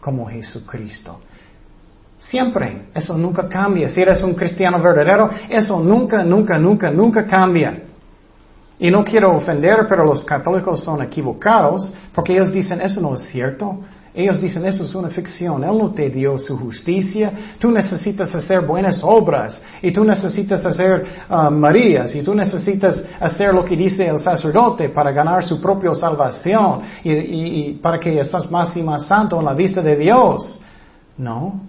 como 0.00 0.26
Jesucristo. 0.26 1.20
Siempre, 2.18 2.86
eso 2.94 3.16
nunca 3.16 3.48
cambia. 3.48 3.88
Si 3.88 4.00
eres 4.00 4.22
un 4.22 4.34
cristiano 4.34 4.80
verdadero, 4.80 5.28
eso 5.48 5.78
nunca, 5.80 6.24
nunca, 6.24 6.58
nunca, 6.58 6.90
nunca 6.90 7.26
cambia. 7.26 7.82
Y 8.78 8.90
no 8.90 9.04
quiero 9.04 9.34
ofender, 9.34 9.86
pero 9.88 10.04
los 10.04 10.24
católicos 10.24 10.82
son 10.82 11.02
equivocados 11.02 11.94
porque 12.14 12.34
ellos 12.34 12.52
dicen, 12.52 12.80
eso 12.80 13.00
no 13.00 13.14
es 13.14 13.22
cierto. 13.22 13.80
Ellos 14.16 14.40
dicen, 14.40 14.64
eso 14.64 14.84
es 14.84 14.94
una 14.94 15.10
ficción, 15.10 15.62
Él 15.62 15.76
no 15.76 15.92
te 15.92 16.08
dio 16.08 16.38
su 16.38 16.56
justicia, 16.56 17.30
tú 17.58 17.70
necesitas 17.70 18.34
hacer 18.34 18.62
buenas 18.62 19.04
obras, 19.04 19.60
y 19.82 19.92
tú 19.92 20.04
necesitas 20.04 20.64
hacer 20.64 21.04
uh, 21.28 21.50
Marías, 21.50 22.14
y 22.14 22.22
tú 22.22 22.34
necesitas 22.34 23.04
hacer 23.20 23.52
lo 23.52 23.62
que 23.62 23.76
dice 23.76 24.08
el 24.08 24.18
sacerdote 24.18 24.88
para 24.88 25.12
ganar 25.12 25.44
su 25.44 25.60
propia 25.60 25.94
salvación, 25.94 26.80
y, 27.04 27.12
y 27.12 27.72
para 27.74 28.00
que 28.00 28.18
estás 28.18 28.50
más 28.50 28.74
y 28.74 28.82
más 28.82 29.06
santo 29.06 29.38
en 29.38 29.44
la 29.44 29.52
vista 29.52 29.82
de 29.82 29.96
Dios. 29.96 30.60
No, 31.18 31.60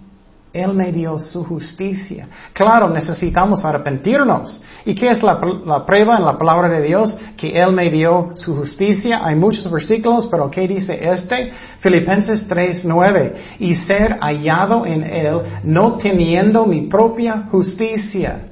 él 0.52 0.72
me 0.72 0.92
dio 0.92 1.18
su 1.18 1.44
justicia. 1.44 2.26
Claro, 2.52 2.88
necesitamos 2.88 3.64
arrepentirnos. 3.64 4.62
¿Y 4.86 4.94
qué 4.94 5.08
es 5.08 5.22
la, 5.22 5.38
prueba 5.84 6.16
en 6.16 6.24
la 6.24 6.38
palabra 6.38 6.68
de 6.70 6.86
Dios? 6.86 7.18
Que 7.36 7.48
Él 7.48 7.72
me 7.72 7.90
dio 7.90 8.32
su 8.34 8.56
justicia. 8.56 9.20
Hay 9.22 9.36
muchos 9.36 9.70
versículos, 9.70 10.26
pero 10.26 10.50
¿qué 10.50 10.66
dice 10.66 10.98
este? 11.00 11.52
Filipenses 11.80 12.48
3.9. 12.48 13.34
Y 13.58 13.74
ser 13.74 14.18
hallado 14.20 14.86
en 14.86 15.02
Él, 15.04 15.40
no 15.64 15.96
teniendo 15.96 16.64
mi 16.64 16.82
propia 16.82 17.48
justicia. 17.50 18.48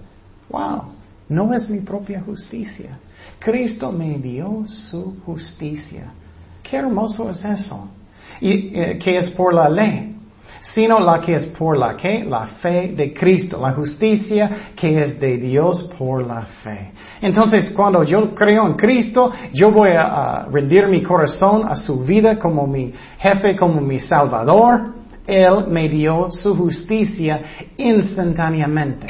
Wow, 0.51 0.83
no 1.31 1.55
es 1.55 1.69
mi 1.71 1.81
propia 1.81 2.21
justicia. 2.21 2.99
Cristo 3.39 3.91
me 3.91 4.19
dio 4.19 4.65
su 4.67 5.17
justicia. 5.25 6.13
Qué 6.63 6.77
hermoso 6.77 7.31
es 7.31 7.43
eso. 7.45 7.89
Y 8.41 8.79
eh, 8.79 8.99
que 9.03 9.17
es 9.17 9.31
por 9.31 9.55
la 9.55 9.69
ley 9.69 10.16
sino 10.75 10.99
la 11.01 11.21
que 11.21 11.35
es 11.35 11.47
por 11.47 11.79
la 11.79 11.97
que 11.97 12.25
la 12.25 12.47
fe 12.47 12.89
de 12.97 13.13
Cristo, 13.13 13.61
la 13.61 13.73
justicia 13.73 14.73
que 14.75 14.99
es 15.01 15.21
de 15.21 15.37
Dios 15.37 15.91
por 15.99 16.27
la 16.27 16.43
fe. 16.43 16.93
Entonces, 17.21 17.71
cuando 17.71 18.03
yo 18.03 18.35
creo 18.35 18.67
en 18.67 18.75
Cristo, 18.75 19.33
yo 19.53 19.71
voy 19.71 19.91
a, 19.91 20.47
rendir 20.51 20.89
mi 20.89 21.03
corazón 21.03 21.67
a 21.69 21.77
su 21.77 22.01
vida 22.01 22.39
como 22.39 22.67
mi 22.67 22.93
jefe, 23.19 23.57
como 23.57 23.81
mi 23.81 24.01
salvador. 24.01 24.95
Él 25.27 25.67
me 25.69 25.89
dio 25.89 26.31
su 26.31 26.57
justicia 26.57 27.41
instantáneamente. 27.77 29.07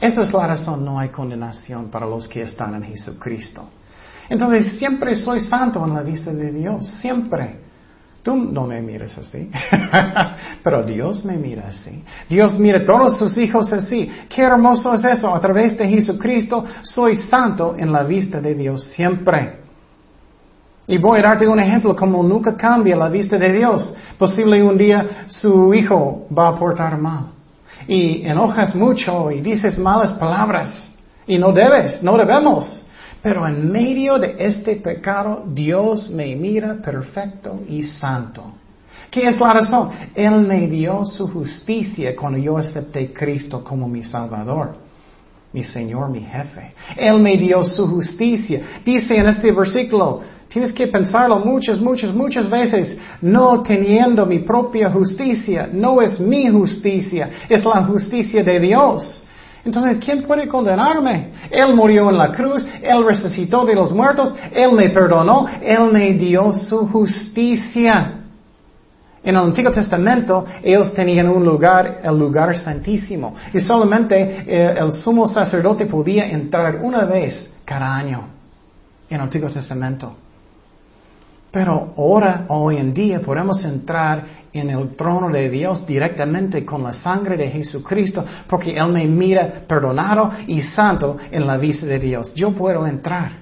Esa 0.00 0.22
es 0.22 0.32
la 0.32 0.46
razón, 0.46 0.84
no 0.84 0.98
hay 0.98 1.08
condenación 1.08 1.90
para 1.90 2.06
los 2.06 2.28
que 2.28 2.42
están 2.42 2.74
en 2.74 2.84
Jesucristo. 2.84 3.68
Entonces, 4.28 4.78
siempre 4.78 5.14
soy 5.14 5.40
santo 5.40 5.84
en 5.84 5.94
la 5.94 6.02
vista 6.02 6.32
de 6.32 6.52
Dios, 6.52 6.86
siempre. 6.86 7.67
Tú 8.28 8.36
no 8.36 8.66
me 8.66 8.82
miras 8.82 9.16
así, 9.16 9.50
pero 10.62 10.82
Dios 10.82 11.24
me 11.24 11.38
mira 11.38 11.68
así. 11.68 12.04
Dios 12.28 12.58
mira 12.58 12.80
a 12.80 12.84
todos 12.84 13.16
sus 13.16 13.38
hijos 13.38 13.72
así. 13.72 14.06
Qué 14.28 14.42
hermoso 14.42 14.92
es 14.92 15.02
eso. 15.02 15.34
A 15.34 15.40
través 15.40 15.78
de 15.78 15.88
Jesucristo 15.88 16.62
soy 16.82 17.14
santo 17.14 17.74
en 17.78 17.90
la 17.90 18.02
vista 18.02 18.38
de 18.38 18.54
Dios 18.54 18.84
siempre. 18.88 19.60
Y 20.86 20.98
voy 20.98 21.20
a 21.20 21.22
darte 21.22 21.48
un 21.48 21.58
ejemplo 21.58 21.96
como 21.96 22.22
nunca 22.22 22.54
cambia 22.54 22.96
la 22.96 23.08
vista 23.08 23.38
de 23.38 23.50
Dios. 23.50 23.96
Posible 24.18 24.62
un 24.62 24.76
día 24.76 25.24
su 25.28 25.72
hijo 25.72 26.26
va 26.30 26.48
a 26.48 26.58
portar 26.58 26.98
mal. 26.98 27.28
Y 27.86 28.26
enojas 28.26 28.74
mucho 28.74 29.30
y 29.30 29.40
dices 29.40 29.78
malas 29.78 30.12
palabras. 30.12 30.92
Y 31.26 31.38
no 31.38 31.50
debes, 31.50 32.02
no 32.02 32.14
debemos. 32.18 32.86
Pero 33.22 33.46
en 33.46 33.70
medio 33.70 34.18
de 34.18 34.36
este 34.38 34.76
pecado, 34.76 35.44
Dios 35.46 36.08
me 36.10 36.36
mira 36.36 36.76
perfecto 36.76 37.60
y 37.68 37.82
santo. 37.82 38.44
¿Qué 39.10 39.26
es 39.26 39.40
la 39.40 39.52
razón? 39.52 39.90
Él 40.14 40.40
me 40.40 40.66
dio 40.66 41.04
su 41.04 41.28
justicia 41.28 42.14
cuando 42.14 42.38
yo 42.38 42.58
acepté 42.58 43.10
a 43.10 43.18
Cristo 43.18 43.64
como 43.64 43.88
mi 43.88 44.02
Salvador, 44.02 44.76
mi 45.52 45.64
Señor, 45.64 46.10
mi 46.10 46.20
jefe. 46.20 46.74
Él 46.96 47.18
me 47.18 47.36
dio 47.36 47.64
su 47.64 47.86
justicia. 47.86 48.60
Dice 48.84 49.16
en 49.16 49.26
este 49.26 49.50
versículo, 49.50 50.20
tienes 50.48 50.72
que 50.72 50.86
pensarlo 50.86 51.38
muchas, 51.38 51.80
muchas, 51.80 52.14
muchas 52.14 52.48
veces, 52.48 52.98
no 53.22 53.62
teniendo 53.62 54.26
mi 54.26 54.40
propia 54.40 54.90
justicia, 54.90 55.68
no 55.72 56.02
es 56.02 56.20
mi 56.20 56.48
justicia, 56.48 57.30
es 57.48 57.64
la 57.64 57.82
justicia 57.84 58.44
de 58.44 58.60
Dios. 58.60 59.24
Entonces, 59.64 59.98
¿quién 59.98 60.22
puede 60.22 60.48
condenarme? 60.48 61.32
Él 61.50 61.74
murió 61.74 62.10
en 62.10 62.18
la 62.18 62.32
cruz, 62.32 62.64
Él 62.82 63.04
resucitó 63.04 63.64
de 63.64 63.74
los 63.74 63.92
muertos, 63.92 64.34
Él 64.52 64.72
me 64.72 64.88
perdonó, 64.90 65.46
Él 65.62 65.92
me 65.92 66.12
dio 66.12 66.52
su 66.52 66.88
justicia. 66.88 68.14
En 69.22 69.36
el 69.36 69.42
Antiguo 69.42 69.70
Testamento 69.72 70.46
ellos 70.62 70.92
tenían 70.94 71.28
un 71.28 71.44
lugar, 71.44 72.00
el 72.02 72.18
lugar 72.18 72.56
santísimo, 72.56 73.34
y 73.52 73.60
solamente 73.60 74.44
eh, 74.46 74.76
el 74.78 74.92
sumo 74.92 75.26
sacerdote 75.26 75.86
podía 75.86 76.30
entrar 76.30 76.76
una 76.80 77.04
vez 77.04 77.52
cada 77.64 77.94
año. 77.94 78.28
en 79.10 79.16
el 79.16 79.22
Antiguo 79.22 79.50
Testamento. 79.50 80.27
Pero 81.50 81.94
ahora, 81.96 82.44
hoy 82.48 82.76
en 82.76 82.92
día, 82.92 83.20
podemos 83.20 83.64
entrar 83.64 84.24
en 84.52 84.68
el 84.70 84.94
trono 84.96 85.30
de 85.30 85.48
Dios 85.48 85.86
directamente 85.86 86.64
con 86.64 86.82
la 86.82 86.92
sangre 86.92 87.36
de 87.36 87.50
Jesucristo, 87.50 88.24
porque 88.46 88.72
Él 88.72 88.88
me 88.88 89.06
mira 89.06 89.64
perdonado 89.66 90.30
y 90.46 90.60
santo 90.60 91.16
en 91.30 91.46
la 91.46 91.56
vista 91.56 91.86
de 91.86 91.98
Dios. 91.98 92.34
Yo 92.34 92.52
puedo 92.52 92.86
entrar. 92.86 93.32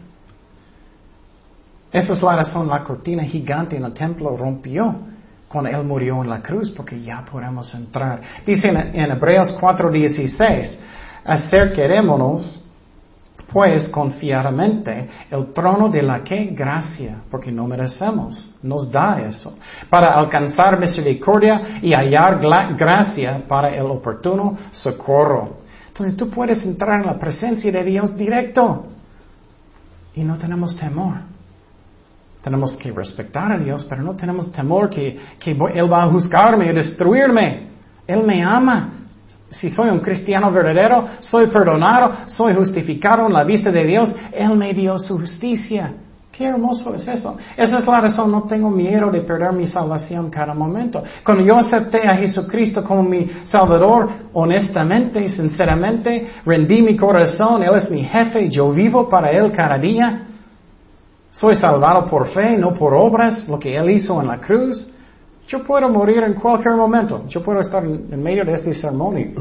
Esa 1.90 2.12
es 2.12 2.23
la 2.23 2.37
razón, 2.37 2.69
la 2.69 2.85
cortina 2.85 3.25
gigante 3.25 3.77
en 3.77 3.85
el 3.85 3.92
templo 3.92 4.37
rompió 4.37 4.95
cuando 5.49 5.71
Él 5.71 5.85
murió 5.85 6.23
en 6.23 6.31
la 6.31 6.42
cruz, 6.42 6.71
porque 6.71 7.01
ya 7.01 7.25
podemos 7.25 7.75
entrar. 7.75 8.21
Dice 8.45 8.69
en, 8.69 8.77
en 8.77 9.11
Hebreos 9.11 9.57
4:16, 9.61 10.77
acerquémonos 11.25 12.65
pues 13.52 13.88
confiadamente 13.88 15.09
el 15.30 15.52
trono 15.52 15.88
de 15.88 16.02
la 16.02 16.22
que 16.22 16.46
gracia, 16.46 17.22
porque 17.30 17.52
no 17.52 17.66
merecemos, 17.66 18.56
nos 18.62 18.90
da 18.90 19.20
eso, 19.20 19.56
para 19.88 20.14
alcanzar 20.14 20.78
misericordia 20.78 21.78
y 21.80 21.92
hallar 21.92 22.40
gracia 22.76 23.42
para 23.46 23.74
el 23.74 23.87
oportuno 23.87 24.56
socorro. 24.70 25.59
Entonces 25.88 26.16
tú 26.16 26.28
puedes 26.28 26.64
entrar 26.64 27.00
en 27.00 27.06
la 27.06 27.18
presencia 27.18 27.70
de 27.70 27.85
Dios 27.85 28.16
directo 28.16 28.87
y 30.14 30.24
no 30.24 30.37
tenemos 30.37 30.76
temor. 30.76 31.18
Tenemos 32.42 32.76
que 32.76 32.92
respetar 32.92 33.52
a 33.52 33.59
Dios, 33.59 33.85
pero 33.88 34.02
no 34.02 34.14
tenemos 34.14 34.52
temor 34.52 34.88
que, 34.88 35.18
Él 35.44 35.92
va 35.92 36.04
a 36.04 36.06
juzgarme 36.06 36.66
y 36.66 36.72
destruirme. 36.72 37.68
Él 38.06 38.24
me 38.24 38.42
ama. 38.42 38.95
Si 39.57 39.71
soy 39.71 39.88
un 39.88 40.01
cristiano 40.01 40.53
verdadero, 40.53 41.07
soy 41.21 41.47
perdonado, 41.47 42.12
soy 42.27 42.55
justificado 42.55 43.27
en 43.27 43.33
la 43.33 43.42
vista 43.42 43.71
de 43.71 43.85
Dios, 43.85 44.14
Él 44.33 44.55
me 44.55 44.75
dio 44.75 44.99
su 44.99 45.19
justicia. 45.19 45.95
Qué 46.31 46.45
hermoso 46.45 46.95
es 46.95 47.09
eso. 47.09 47.38
Esa 47.57 47.79
es 47.79 47.87
la 47.87 48.03
razón, 48.03 48.31
no 48.31 48.42
tengo 48.42 48.69
miedo 48.69 49.11
de 49.11 49.23
perder 49.23 49.55
mi 49.55 49.66
salvación 49.66 50.29
cada 50.29 50.53
momento. 50.53 51.03
Cuando 51.25 51.42
yo 51.42 51.57
acepté 51.57 52.07
a 52.07 52.14
Jesucristo 52.16 52.85
como 52.85 53.03
mi 53.03 53.31
Salvador, 53.45 54.11
honestamente, 54.35 55.27
sinceramente, 55.31 56.29
rendí 56.45 56.83
mi 56.83 56.95
corazón, 56.95 57.62
Él 57.62 57.75
es 57.75 57.90
mi 57.90 58.03
jefe, 58.03 58.51
yo 58.51 58.71
vivo 58.71 59.09
para 59.09 59.31
Él 59.31 59.51
cada 59.53 59.79
día. 59.79 60.27
Soy 61.31 61.55
salvado 61.55 62.05
por 62.05 62.29
fe, 62.29 62.59
no 62.59 62.75
por 62.75 62.92
obras, 62.92 63.49
lo 63.49 63.59
que 63.59 63.75
Él 63.75 63.88
hizo 63.88 64.21
en 64.21 64.29
la 64.29 64.37
cruz. 64.37 64.87
Yo 65.46 65.62
puedo 65.62 65.88
morir 65.88 66.24
en 66.24 66.35
cualquier 66.35 66.74
momento. 66.74 67.24
Yo 67.28 67.42
puedo 67.42 67.61
estar 67.61 67.85
en, 67.85 68.22
medio 68.22 68.44
de 68.44 68.54
este 68.54 68.74
sermón 68.74 69.18
y 69.18 69.26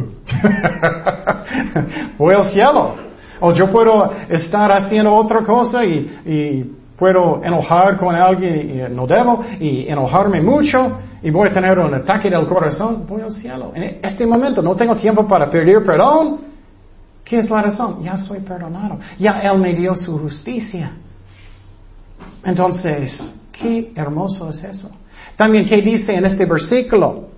voy 2.18 2.36
al 2.36 2.46
cielo. 2.52 2.96
O 3.40 3.52
yo 3.52 3.72
puedo 3.72 4.12
estar 4.30 4.72
haciendo 4.72 5.14
otra 5.14 5.44
cosa 5.44 5.84
y, 5.84 6.72
puedo 6.96 7.44
enojar 7.44 7.98
con 7.98 8.16
alguien 8.16 8.70
y 8.70 8.96
no 8.96 9.06
debo 9.06 9.44
y 9.60 9.86
enojarme 9.90 10.42
mucho 10.42 10.98
y 11.22 11.30
voy 11.30 11.50
a 11.50 11.54
tener 11.54 11.78
un 11.78 11.94
ataque 11.94 12.30
del 12.30 12.48
corazón. 12.48 13.06
Voy 13.06 13.22
al 13.22 13.34
cielo. 13.34 13.74
En 13.76 14.00
este 14.02 14.26
momento 14.26 14.62
no 14.62 14.76
tengo 14.76 14.96
tiempo 14.96 15.28
para 15.28 15.50
pedir 15.50 15.84
perdón. 15.84 16.40
¿Qué 17.26 17.40
es 17.40 17.50
la 17.50 17.64
razón? 17.64 18.04
Ya 18.04 18.16
soy 18.16 18.42
perdonado. 18.42 19.00
Ya 19.18 19.42
Él 19.42 19.58
me 19.58 19.74
dio 19.74 19.96
su 19.96 20.20
justicia. 20.20 20.92
Entonces, 22.44 23.20
qué 23.52 23.92
hermoso 23.96 24.52
es 24.52 24.64
eso. 24.64 24.92
También, 25.38 25.66
¿qué 25.66 25.82
dice 25.82 26.14
en 26.14 26.26
este 26.26 26.46
versículo? 26.46 27.30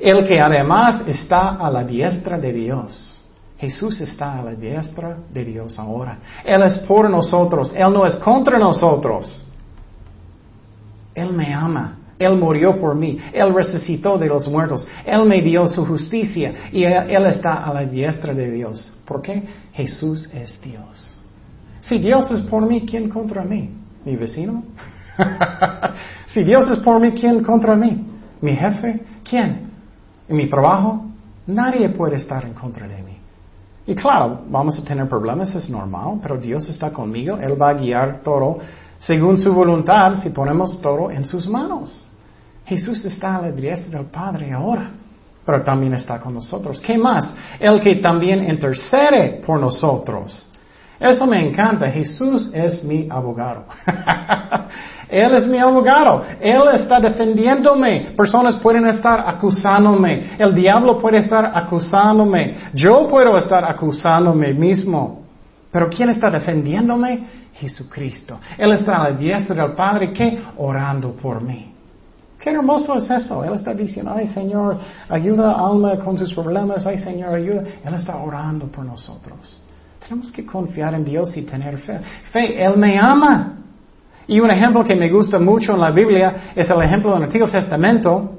El 0.00 0.26
que 0.26 0.40
además 0.40 1.04
está 1.06 1.50
a 1.50 1.70
la 1.70 1.84
diestra 1.84 2.38
de 2.38 2.52
Dios. 2.52 3.20
Jesús 3.58 4.00
está 4.00 4.40
a 4.40 4.42
la 4.42 4.54
diestra 4.54 5.16
de 5.32 5.44
Dios 5.44 5.78
ahora. 5.78 6.18
Él 6.44 6.62
es 6.62 6.78
por 6.78 7.08
nosotros, 7.08 7.72
Él 7.74 7.92
no 7.92 8.04
es 8.04 8.16
contra 8.16 8.58
nosotros. 8.58 9.46
Él 11.14 11.32
me 11.32 11.54
ama, 11.54 11.96
Él 12.18 12.36
murió 12.36 12.76
por 12.76 12.96
mí, 12.96 13.18
Él 13.32 13.54
resucitó 13.54 14.18
de 14.18 14.26
los 14.26 14.48
muertos, 14.48 14.86
Él 15.06 15.24
me 15.24 15.40
dio 15.40 15.68
su 15.68 15.86
justicia 15.86 16.70
y 16.72 16.82
Él, 16.82 17.26
está 17.26 17.64
a 17.64 17.72
la 17.72 17.84
diestra 17.86 18.34
de 18.34 18.50
Dios. 18.50 18.92
¿Por 19.06 19.22
qué? 19.22 19.42
Jesús 19.72 20.28
es 20.34 20.60
Dios. 20.60 21.20
Si 21.80 21.98
Dios 21.98 22.30
es 22.32 22.40
por 22.40 22.66
mí, 22.66 22.84
¿quién 22.84 23.08
contra 23.08 23.44
mí? 23.44 23.70
¿Mi 24.04 24.16
vecino? 24.16 24.64
si 26.26 26.42
Dios 26.42 26.70
es 26.70 26.78
por 26.78 27.00
mí, 27.00 27.12
¿quién 27.12 27.42
contra 27.42 27.74
mí? 27.74 28.06
¿Mi 28.40 28.54
jefe? 28.56 29.00
¿Quién? 29.28 29.70
¿En 30.28 30.36
mi 30.36 30.46
trabajo? 30.46 31.04
Nadie 31.46 31.88
puede 31.90 32.16
estar 32.16 32.44
en 32.44 32.54
contra 32.54 32.86
de 32.88 33.02
mí. 33.02 33.18
Y 33.86 33.94
claro, 33.94 34.42
vamos 34.48 34.78
a 34.78 34.84
tener 34.84 35.06
problemas, 35.08 35.54
es 35.54 35.68
normal, 35.68 36.18
pero 36.22 36.38
Dios 36.38 36.68
está 36.68 36.90
conmigo, 36.90 37.36
Él 37.36 37.60
va 37.60 37.70
a 37.70 37.74
guiar 37.74 38.20
todo 38.22 38.58
según 38.98 39.36
su 39.36 39.52
voluntad 39.52 40.14
si 40.22 40.30
ponemos 40.30 40.80
todo 40.80 41.10
en 41.10 41.24
sus 41.26 41.46
manos. 41.46 42.06
Jesús 42.64 43.04
está 43.04 43.36
a 43.36 43.42
la 43.42 43.52
diestra 43.52 43.98
del 43.98 44.08
Padre 44.08 44.52
ahora, 44.52 44.90
pero 45.44 45.62
también 45.62 45.92
está 45.92 46.18
con 46.18 46.32
nosotros. 46.32 46.80
¿Qué 46.80 46.96
más? 46.96 47.34
El 47.60 47.82
que 47.82 47.96
también 47.96 48.48
intercede 48.48 49.42
por 49.44 49.60
nosotros. 49.60 50.50
Eso 50.98 51.26
me 51.26 51.46
encanta. 51.46 51.90
Jesús 51.90 52.50
es 52.54 52.82
mi 52.82 53.06
abogado. 53.10 53.66
Él 55.14 55.32
es 55.36 55.46
mi 55.46 55.58
abogado. 55.58 56.24
Él 56.40 56.62
está 56.74 56.98
defendiéndome. 56.98 58.14
Personas 58.16 58.56
pueden 58.56 58.84
estar 58.88 59.20
acusándome. 59.20 60.32
El 60.36 60.52
diablo 60.52 60.98
puede 60.98 61.18
estar 61.18 61.52
acusándome. 61.54 62.56
Yo 62.74 63.08
puedo 63.08 63.38
estar 63.38 63.64
acusándome 63.64 64.52
mismo. 64.52 65.22
Pero 65.70 65.88
¿quién 65.88 66.08
está 66.08 66.30
defendiéndome? 66.30 67.44
Jesucristo. 67.54 68.40
Él 68.58 68.72
está 68.72 68.96
a 68.96 69.10
la 69.10 69.16
diestra 69.16 69.54
del 69.54 69.76
Padre 69.76 70.12
que 70.12 70.42
orando 70.56 71.12
por 71.12 71.40
mí. 71.40 71.72
Qué 72.40 72.50
hermoso 72.50 72.96
es 72.96 73.08
eso. 73.08 73.44
Él 73.44 73.54
está 73.54 73.72
diciendo, 73.72 74.12
ay 74.16 74.26
Señor, 74.26 74.78
ayuda 75.08 75.52
a 75.52 75.68
alma 75.68 75.96
con 75.96 76.18
sus 76.18 76.34
problemas. 76.34 76.84
Ay 76.86 76.98
Señor, 76.98 77.36
ayuda. 77.36 77.62
Él 77.84 77.94
está 77.94 78.16
orando 78.16 78.66
por 78.66 78.84
nosotros. 78.84 79.62
Tenemos 80.02 80.32
que 80.32 80.44
confiar 80.44 80.92
en 80.94 81.04
Dios 81.04 81.36
y 81.36 81.42
tener 81.42 81.78
fe. 81.78 82.00
Fe, 82.32 82.64
Él 82.64 82.76
me 82.76 82.98
ama. 82.98 83.63
Y 84.26 84.40
un 84.40 84.50
ejemplo 84.50 84.84
que 84.84 84.96
me 84.96 85.10
gusta 85.10 85.38
mucho 85.38 85.74
en 85.74 85.80
la 85.80 85.90
Biblia 85.90 86.52
es 86.54 86.68
el 86.70 86.82
ejemplo 86.82 87.12
del 87.14 87.24
Antiguo 87.24 87.48
Testamento 87.48 88.38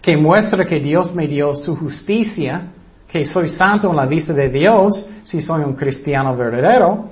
que 0.00 0.16
muestra 0.16 0.66
que 0.66 0.78
Dios 0.80 1.14
me 1.14 1.26
dio 1.26 1.54
su 1.54 1.74
justicia, 1.76 2.72
que 3.08 3.24
soy 3.24 3.48
santo 3.48 3.88
en 3.88 3.96
la 3.96 4.04
vista 4.04 4.34
de 4.34 4.50
Dios 4.50 5.08
si 5.24 5.40
soy 5.40 5.64
un 5.64 5.74
cristiano 5.74 6.36
verdadero. 6.36 7.06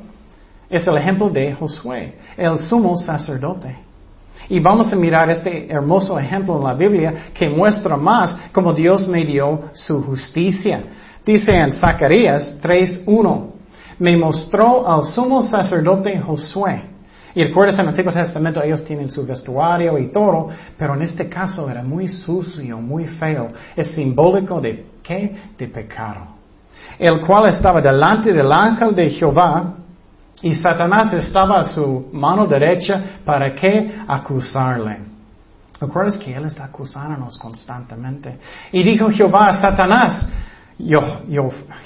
Es 0.69 0.87
el 0.87 0.97
ejemplo 0.97 1.31
de 1.31 1.55
Josué, 1.55 2.19
el 2.37 2.59
sumo 2.59 2.97
sacerdote. 2.97 3.77
Y 4.49 4.61
vamos 4.61 4.93
a 4.93 4.97
mirar 4.97 5.31
este 5.31 5.73
hermoso 5.73 6.19
ejemplo 6.19 6.59
en 6.59 6.65
la 6.65 6.75
Biblia 6.75 7.15
que 7.33 7.49
muestra 7.49 7.97
más 7.97 8.37
cómo 8.53 8.73
Dios 8.73 9.09
me 9.09 9.25
dio 9.25 9.63
su 9.73 10.03
justicia. 10.03 10.83
Dice 11.25 11.53
en 11.53 11.73
Zacarías 11.73 12.61
3.1, 12.61 13.53
me 13.99 14.17
mostró 14.17 14.87
al 14.87 15.05
sumo 15.05 15.43
sacerdote 15.43 16.19
Josué. 16.19 16.92
Y 17.35 17.45
recuerdas 17.45 17.77
en 17.77 17.83
el 17.83 17.89
Antiguo 17.89 18.13
Testamento 18.13 18.63
ellos 18.63 18.85
tienen 18.85 19.11
su 19.11 19.27
vestuario 19.27 19.99
y 19.99 20.09
todo, 20.09 20.49
pero 20.79 20.95
en 20.95 21.03
este 21.03 21.29
caso 21.29 21.69
era 21.71 21.83
muy 21.83 22.09
sucio, 22.09 22.79
muy 22.79 23.07
feo. 23.07 23.53
Es 23.75 23.93
simbólico 23.93 24.61
de 24.61 24.87
qué? 25.03 25.53
De 25.57 25.69
pecado. 25.69 26.27
El 26.99 27.21
cual 27.21 27.49
estaba 27.49 27.81
delante 27.81 28.33
del 28.33 28.53
ángel 28.53 28.95
de 28.95 29.09
Jehová 29.11 29.75
y 30.43 30.55
Satanás 30.55 31.13
estaba 31.15 31.61
a 31.61 31.65
su 31.65 32.09
mano 32.13 32.47
derecha 32.47 33.03
para 33.25 33.55
qué? 33.55 33.95
Acusarle. 34.07 34.99
¿Recuerdas 35.81 36.19
que 36.19 36.35
Él 36.35 36.45
está 36.45 36.65
acusándonos 36.65 37.39
constantemente? 37.39 38.39
Y 38.71 38.83
dijo 38.83 39.09
Jehová 39.11 39.47
a 39.49 39.55
Satanás, 39.55 40.27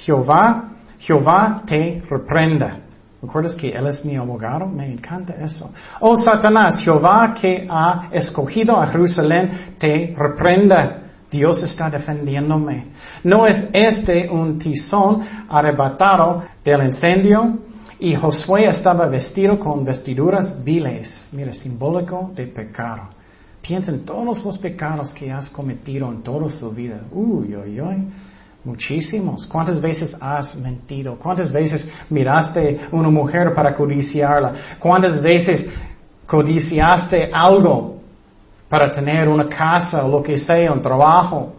Jehová 0.00 0.70
Jehová 0.98 1.62
te 1.66 2.02
reprenda. 2.09 2.78
¿Recuerdas 3.27 3.57
que 3.57 3.71
Él 3.71 3.89
es 3.89 4.05
mi 4.05 4.15
abogado? 4.15 4.67
Me 4.67 4.87
encanta 4.87 5.35
eso. 5.35 5.69
Oh 5.99 6.17
Satanás, 6.17 6.81
Jehová 6.81 7.35
que 7.35 7.67
ha 7.69 8.09
escogido 8.12 8.81
a 8.81 8.87
Jerusalén, 8.87 9.75
te 9.79 10.15
reprenda. 10.17 11.03
Dios 11.29 11.61
está 11.61 11.91
defendiéndome. 11.91 12.87
¿No 13.25 13.45
es 13.45 13.69
este 13.73 14.31
un 14.31 14.61
tizón 14.61 15.23
arrebatado 15.49 16.45
del 16.65 16.87
incendio? 16.87 17.59
Y 17.99 18.15
Josué 18.15 18.69
estaba 18.69 19.09
vestido 19.09 19.59
con 19.59 19.85
vestiduras 19.85 20.62
viles. 20.62 21.27
Mira, 21.33 21.53
simbólico 21.53 22.31
de 22.33 22.47
pecado. 22.47 23.09
Piensa 23.61 23.91
en 23.91 24.05
todos 24.05 24.45
los 24.45 24.59
pecados 24.59 25.12
que 25.12 25.33
has 25.33 25.49
cometido 25.51 26.09
en 26.12 26.23
toda 26.23 26.49
tu 26.49 26.71
vida. 26.71 27.01
Uy, 27.11 27.57
uy, 27.57 27.81
uy. 27.81 28.07
Muchísimos. 28.66 29.46
¿Cuántas 29.46 29.81
veces 29.81 30.16
has 30.20 30.57
mentido? 30.57 31.16
¿Cuántas 31.16 31.52
veces 31.52 31.88
miraste 32.11 32.81
una 32.90 33.09
mujer 33.09 33.55
para 33.55 33.72
codiciarla? 33.72 34.76
¿Cuántas 34.81 35.22
veces 35.22 35.64
codiciaste 36.26 37.31
algo 37.33 38.00
para 38.68 38.90
tener 38.90 39.29
una 39.29 39.48
casa 39.48 40.05
o 40.05 40.09
lo 40.11 40.20
que 40.20 40.37
sea, 40.37 40.72
un 40.72 40.83
trabajo? 40.83 41.55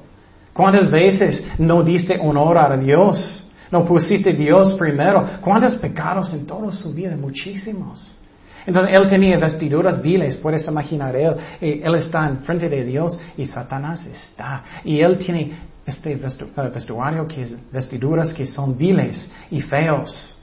¿Cuántas 0.52 0.92
veces 0.92 1.42
no 1.58 1.82
diste 1.82 2.20
honor 2.20 2.58
a 2.58 2.76
Dios? 2.76 3.50
No 3.72 3.86
pusiste 3.86 4.34
Dios 4.34 4.74
primero. 4.74 5.24
¿Cuántos 5.40 5.78
pecados 5.78 6.34
en 6.34 6.46
toda 6.46 6.74
su 6.74 6.94
vida? 6.94 7.16
Muchísimos. 7.16 8.18
Entonces 8.66 8.94
él 8.94 9.08
tenía 9.08 9.38
vestiduras 9.38 10.02
viles, 10.02 10.36
puedes 10.36 10.68
imaginar, 10.68 11.16
él, 11.16 11.38
eh, 11.62 11.82
él 11.86 11.96
está 11.96 12.28
en 12.28 12.40
frente 12.40 12.68
de 12.68 12.84
Dios 12.84 13.18
y 13.38 13.46
Satanás 13.46 14.06
está. 14.06 14.62
Y 14.84 15.00
él 15.00 15.18
tiene 15.18 15.54
este 15.88 16.12
eh, 16.12 16.70
vestuario 16.74 17.26
que 17.28 17.44
es 17.44 17.72
vestiduras 17.72 18.34
que 18.34 18.46
son 18.46 18.78
viles 18.78 19.30
y 19.50 19.62
feos. 19.62 20.38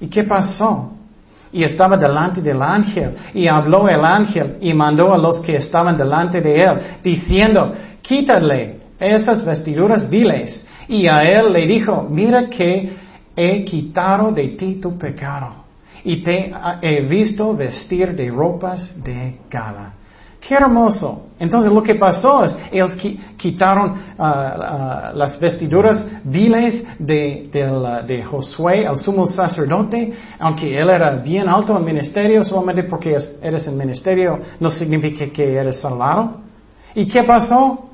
¿Y 0.00 0.08
qué 0.08 0.24
pasó? 0.24 0.92
Y 1.52 1.62
estaba 1.62 1.96
delante 1.96 2.42
del 2.42 2.60
ángel 2.60 3.14
y 3.32 3.48
habló 3.48 3.88
el 3.88 4.04
ángel 4.04 4.58
y 4.60 4.74
mandó 4.74 5.14
a 5.14 5.18
los 5.18 5.38
que 5.38 5.56
estaban 5.56 5.96
delante 5.96 6.40
de 6.40 6.54
él 6.54 6.78
diciendo, 7.02 7.72
quítale 8.02 8.80
esas 8.98 9.44
vestiduras 9.44 10.10
viles. 10.10 10.66
Y 10.88 11.06
a 11.06 11.22
él 11.22 11.52
le 11.52 11.66
dijo, 11.66 12.06
mira 12.10 12.48
que 12.48 12.92
he 13.36 13.64
quitado 13.64 14.32
de 14.32 14.48
ti 14.48 14.74
tu 14.74 14.98
pecado 14.98 15.64
y 16.04 16.22
te 16.22 16.52
he 16.82 17.00
visto 17.02 17.54
vestir 17.54 18.14
de 18.14 18.30
ropas 18.30 18.92
de 19.02 19.38
gala. 19.48 19.94
Qué 20.46 20.54
hermoso. 20.54 21.26
Entonces 21.40 21.72
lo 21.72 21.82
que 21.82 21.96
pasó 21.96 22.44
es, 22.44 22.56
ellos 22.70 22.96
quitaron 23.36 23.94
ah, 24.16 24.56
ah, 25.08 25.12
las 25.14 25.38
vestiduras 25.40 26.06
viles 26.24 26.86
de, 26.98 28.24
Josué, 28.30 28.84
el 28.84 28.96
sumo 28.96 29.26
sacerdote, 29.26 30.12
aunque 30.38 30.78
él 30.78 30.88
era 30.88 31.16
bien 31.16 31.48
alto 31.48 31.76
en 31.76 31.84
ministerio, 31.84 32.44
solamente 32.44 32.84
porque 32.84 33.18
eres 33.42 33.66
en 33.66 33.76
ministerio 33.76 34.38
no 34.60 34.70
significa 34.70 35.26
que 35.26 35.56
eres 35.56 35.80
salvado. 35.80 36.36
¿Y 36.94 37.06
qué 37.06 37.24
pasó? 37.24 37.90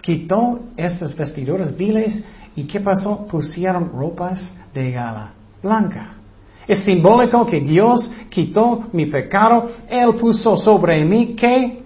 Quitó 0.00 0.58
estas 0.76 1.16
vestiduras 1.16 1.74
viles 1.76 2.24
y 2.56 2.64
¿qué 2.64 2.80
pasó? 2.80 3.24
Pusieron 3.26 3.90
ropas 3.92 4.52
de 4.74 4.90
gala 4.90 5.32
blanca. 5.62 6.21
Es 6.66 6.80
simbólico 6.80 7.44
que 7.46 7.60
Dios 7.60 8.10
quitó 8.28 8.84
mi 8.92 9.06
pecado. 9.06 9.68
Él 9.88 10.14
puso 10.14 10.56
sobre 10.56 11.04
mí 11.04 11.34
qué? 11.34 11.82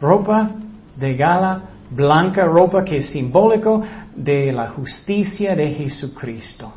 Ropa 0.00 0.50
de 0.96 1.16
gala 1.16 1.62
blanca, 1.90 2.44
ropa 2.44 2.84
que 2.84 2.98
es 2.98 3.06
simbólico 3.06 3.82
de 4.14 4.52
la 4.52 4.68
justicia 4.70 5.54
de 5.54 5.70
Jesucristo. 5.70 6.72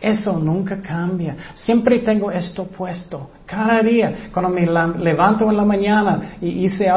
Eso 0.00 0.38
nunca 0.38 0.82
cambia. 0.82 1.36
Siempre 1.54 2.00
tengo 2.00 2.30
esto 2.30 2.66
puesto. 2.66 3.30
Cada 3.46 3.82
día, 3.82 4.28
cuando 4.32 4.50
me 4.50 4.66
levanto 4.66 5.48
en 5.48 5.56
la 5.56 5.64
mañana 5.64 6.36
y 6.40 6.64
hice, 6.64 6.90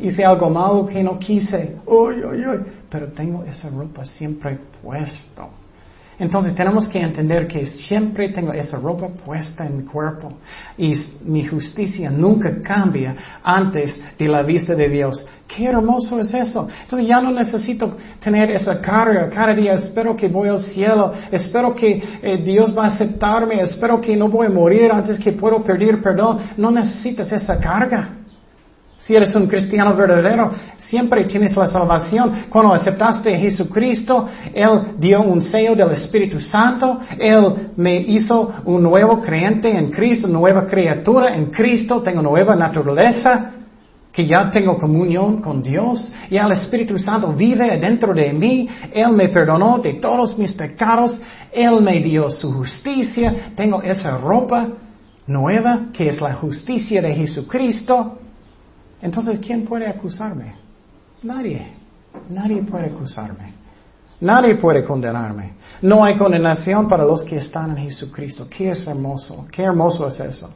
hice 0.00 0.24
algo 0.24 0.48
malo 0.50 0.86
que 0.86 1.02
no 1.02 1.18
quise, 1.18 1.78
uy, 1.86 2.22
uy, 2.24 2.46
uy, 2.46 2.60
pero 2.88 3.08
tengo 3.08 3.42
esa 3.44 3.68
ropa 3.70 4.04
siempre 4.04 4.58
puesto. 4.82 5.61
Entonces 6.18 6.54
tenemos 6.54 6.88
que 6.88 7.00
entender 7.00 7.48
que 7.48 7.66
siempre 7.66 8.28
tengo 8.28 8.52
esa 8.52 8.78
ropa 8.78 9.08
puesta 9.08 9.66
en 9.66 9.78
mi 9.78 9.84
cuerpo 9.84 10.34
y 10.76 10.94
mi 11.24 11.44
justicia 11.44 12.10
nunca 12.10 12.62
cambia 12.62 13.16
antes 13.42 14.00
de 14.18 14.28
la 14.28 14.42
vista 14.42 14.74
de 14.74 14.88
Dios. 14.88 15.26
Qué 15.48 15.66
hermoso 15.66 16.20
es 16.20 16.32
eso. 16.32 16.68
Entonces 16.82 17.08
ya 17.08 17.20
no 17.20 17.30
necesito 17.30 17.96
tener 18.22 18.50
esa 18.50 18.80
carga 18.80 19.28
cada 19.28 19.54
día. 19.54 19.74
Espero 19.74 20.16
que 20.16 20.28
voy 20.28 20.48
al 20.48 20.60
cielo. 20.60 21.12
Espero 21.30 21.74
que 21.74 22.02
eh, 22.22 22.38
Dios 22.38 22.76
va 22.76 22.84
a 22.84 22.88
aceptarme. 22.88 23.60
Espero 23.60 24.00
que 24.00 24.16
no 24.16 24.28
voy 24.28 24.46
a 24.46 24.50
morir 24.50 24.90
antes 24.92 25.18
que 25.18 25.32
puedo 25.32 25.62
pedir 25.62 26.02
perdón. 26.02 26.40
No 26.56 26.70
necesitas 26.70 27.30
esa 27.32 27.58
carga. 27.58 28.21
Si 29.04 29.16
eres 29.16 29.34
un 29.34 29.48
cristiano 29.48 29.96
verdadero, 29.96 30.52
siempre 30.76 31.24
tienes 31.24 31.56
la 31.56 31.66
salvación. 31.66 32.44
Cuando 32.48 32.72
aceptaste 32.72 33.34
a 33.34 33.38
Jesucristo, 33.38 34.28
Él 34.54 34.94
dio 34.96 35.22
un 35.22 35.42
sello 35.42 35.74
del 35.74 35.90
Espíritu 35.90 36.40
Santo. 36.40 37.00
Él 37.18 37.72
me 37.76 37.96
hizo 37.96 38.54
un 38.64 38.80
nuevo 38.80 39.20
creyente 39.20 39.76
en 39.76 39.90
Cristo, 39.90 40.28
nueva 40.28 40.66
criatura 40.66 41.34
en 41.34 41.46
Cristo. 41.46 42.00
Tengo 42.00 42.22
nueva 42.22 42.54
naturaleza, 42.54 43.50
que 44.12 44.24
ya 44.24 44.48
tengo 44.50 44.78
comunión 44.78 45.42
con 45.42 45.64
Dios. 45.64 46.12
Y 46.30 46.36
el 46.36 46.52
Espíritu 46.52 46.96
Santo 46.96 47.32
vive 47.32 47.76
dentro 47.78 48.14
de 48.14 48.32
mí. 48.32 48.68
Él 48.92 49.10
me 49.14 49.28
perdonó 49.30 49.78
de 49.78 49.94
todos 49.94 50.38
mis 50.38 50.52
pecados. 50.52 51.20
Él 51.50 51.82
me 51.82 51.98
dio 51.98 52.30
su 52.30 52.52
justicia. 52.52 53.52
Tengo 53.56 53.82
esa 53.82 54.16
ropa 54.16 54.68
nueva 55.26 55.86
que 55.92 56.08
es 56.08 56.20
la 56.20 56.34
justicia 56.34 57.02
de 57.02 57.16
Jesucristo. 57.16 58.18
Entonces, 59.02 59.40
¿quién 59.40 59.64
puede 59.64 59.88
acusarme? 59.88 60.54
Nadie. 61.22 61.72
Nadie 62.30 62.62
puede 62.62 62.86
acusarme. 62.86 63.52
Nadie 64.20 64.54
puede 64.54 64.84
condenarme. 64.84 65.54
No 65.82 66.04
hay 66.04 66.16
condenación 66.16 66.88
para 66.88 67.04
los 67.04 67.24
que 67.24 67.36
están 67.36 67.70
en 67.72 67.78
Jesucristo. 67.78 68.46
Qué 68.48 68.70
es 68.70 68.86
hermoso. 68.86 69.46
Qué 69.50 69.64
hermoso 69.64 70.06
es 70.06 70.20
eso. 70.20 70.48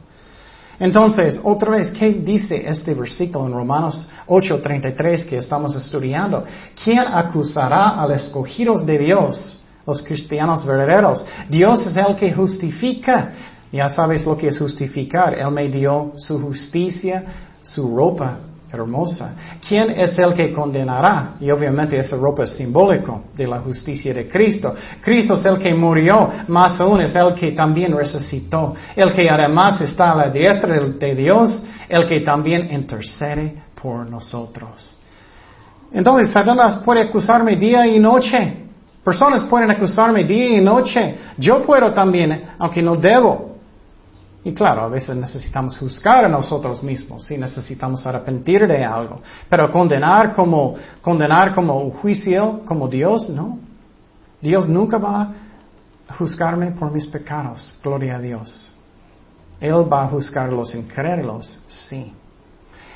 Entonces, 0.79 1.39
otra 1.43 1.71
vez, 1.71 1.89
¿qué 1.91 2.13
dice 2.13 2.63
este 2.67 2.93
versículo 2.93 3.47
en 3.47 3.53
Romanos 3.53 4.07
8:33 4.27 5.25
que 5.25 5.37
estamos 5.39 5.75
estudiando? 5.75 6.45
¿Quién 6.81 6.99
acusará 6.99 8.01
a 8.01 8.07
los 8.07 8.23
escogidos 8.23 8.85
de 8.85 8.97
Dios, 8.99 9.61
los 9.85 10.01
cristianos 10.01 10.65
verdaderos? 10.65 11.25
Dios 11.49 11.85
es 11.87 11.97
el 11.97 12.15
que 12.15 12.31
justifica. 12.31 13.31
Ya 13.71 13.89
sabes 13.89 14.25
lo 14.25 14.37
que 14.37 14.47
es 14.47 14.59
justificar. 14.59 15.33
Él 15.33 15.51
me 15.51 15.67
dio 15.67 16.13
su 16.15 16.39
justicia 16.39 17.25
su 17.67 17.95
ropa 17.95 18.39
hermosa. 18.71 19.35
¿Quién 19.67 19.91
es 19.91 20.17
el 20.19 20.33
que 20.33 20.51
condenará? 20.51 21.35
Y 21.39 21.49
obviamente 21.51 21.97
esa 21.97 22.17
ropa 22.17 22.43
es 22.43 22.55
simbólico 22.55 23.23
de 23.35 23.47
la 23.47 23.59
justicia 23.59 24.13
de 24.13 24.27
Cristo. 24.27 24.75
Cristo 25.01 25.35
es 25.35 25.45
el 25.45 25.57
que 25.59 25.73
murió, 25.73 26.29
más 26.47 26.79
aún 26.79 27.01
es 27.01 27.15
el 27.15 27.33
que 27.35 27.51
también 27.51 27.95
resucitó, 27.95 28.73
el 28.95 29.13
que 29.13 29.29
además 29.29 29.81
está 29.81 30.11
a 30.11 30.15
la 30.15 30.29
diestra 30.29 30.75
de 30.79 31.15
Dios, 31.15 31.63
el 31.87 32.07
que 32.07 32.21
también 32.21 32.69
intercede 32.71 33.63
por 33.81 34.09
nosotros. 34.09 34.97
Entonces, 35.91 36.33
Satanás 36.33 36.77
puede 36.83 37.03
acusarme 37.03 37.55
día 37.55 37.87
y 37.87 37.99
noche. 37.99 38.65
Personas 39.03 39.43
pueden 39.43 39.71
acusarme 39.71 40.25
día 40.25 40.57
y 40.57 40.61
noche. 40.61 41.17
Yo 41.37 41.61
puedo 41.61 41.93
también, 41.93 42.43
aunque 42.59 42.81
no 42.81 42.97
debo. 42.97 43.46
Y 44.43 44.53
claro, 44.53 44.83
a 44.83 44.87
veces 44.87 45.15
necesitamos 45.15 45.77
juzgar 45.77 46.25
a 46.25 46.29
nosotros 46.29 46.81
mismos, 46.83 47.25
si 47.25 47.37
necesitamos 47.37 48.05
arrepentir 48.05 48.67
de 48.67 48.85
algo. 48.85 49.21
Pero 49.49 49.71
condenar 49.71 50.33
como, 50.33 50.75
condenar 51.01 51.53
como 51.53 51.79
un 51.79 51.91
juicio, 51.91 52.61
como 52.65 52.87
Dios, 52.87 53.29
no. 53.29 53.59
Dios 54.39 54.67
nunca 54.67 54.97
va 54.97 55.33
a 56.07 56.13
juzgarme 56.13 56.71
por 56.71 56.91
mis 56.91 57.07
pecados, 57.07 57.77
gloria 57.83 58.15
a 58.15 58.19
Dios. 58.19 58.73
Él 59.59 59.91
va 59.91 60.03
a 60.03 60.07
juzgar 60.07 60.53
los 60.53 60.73
incrédulos, 60.75 61.59
sí. 61.67 62.13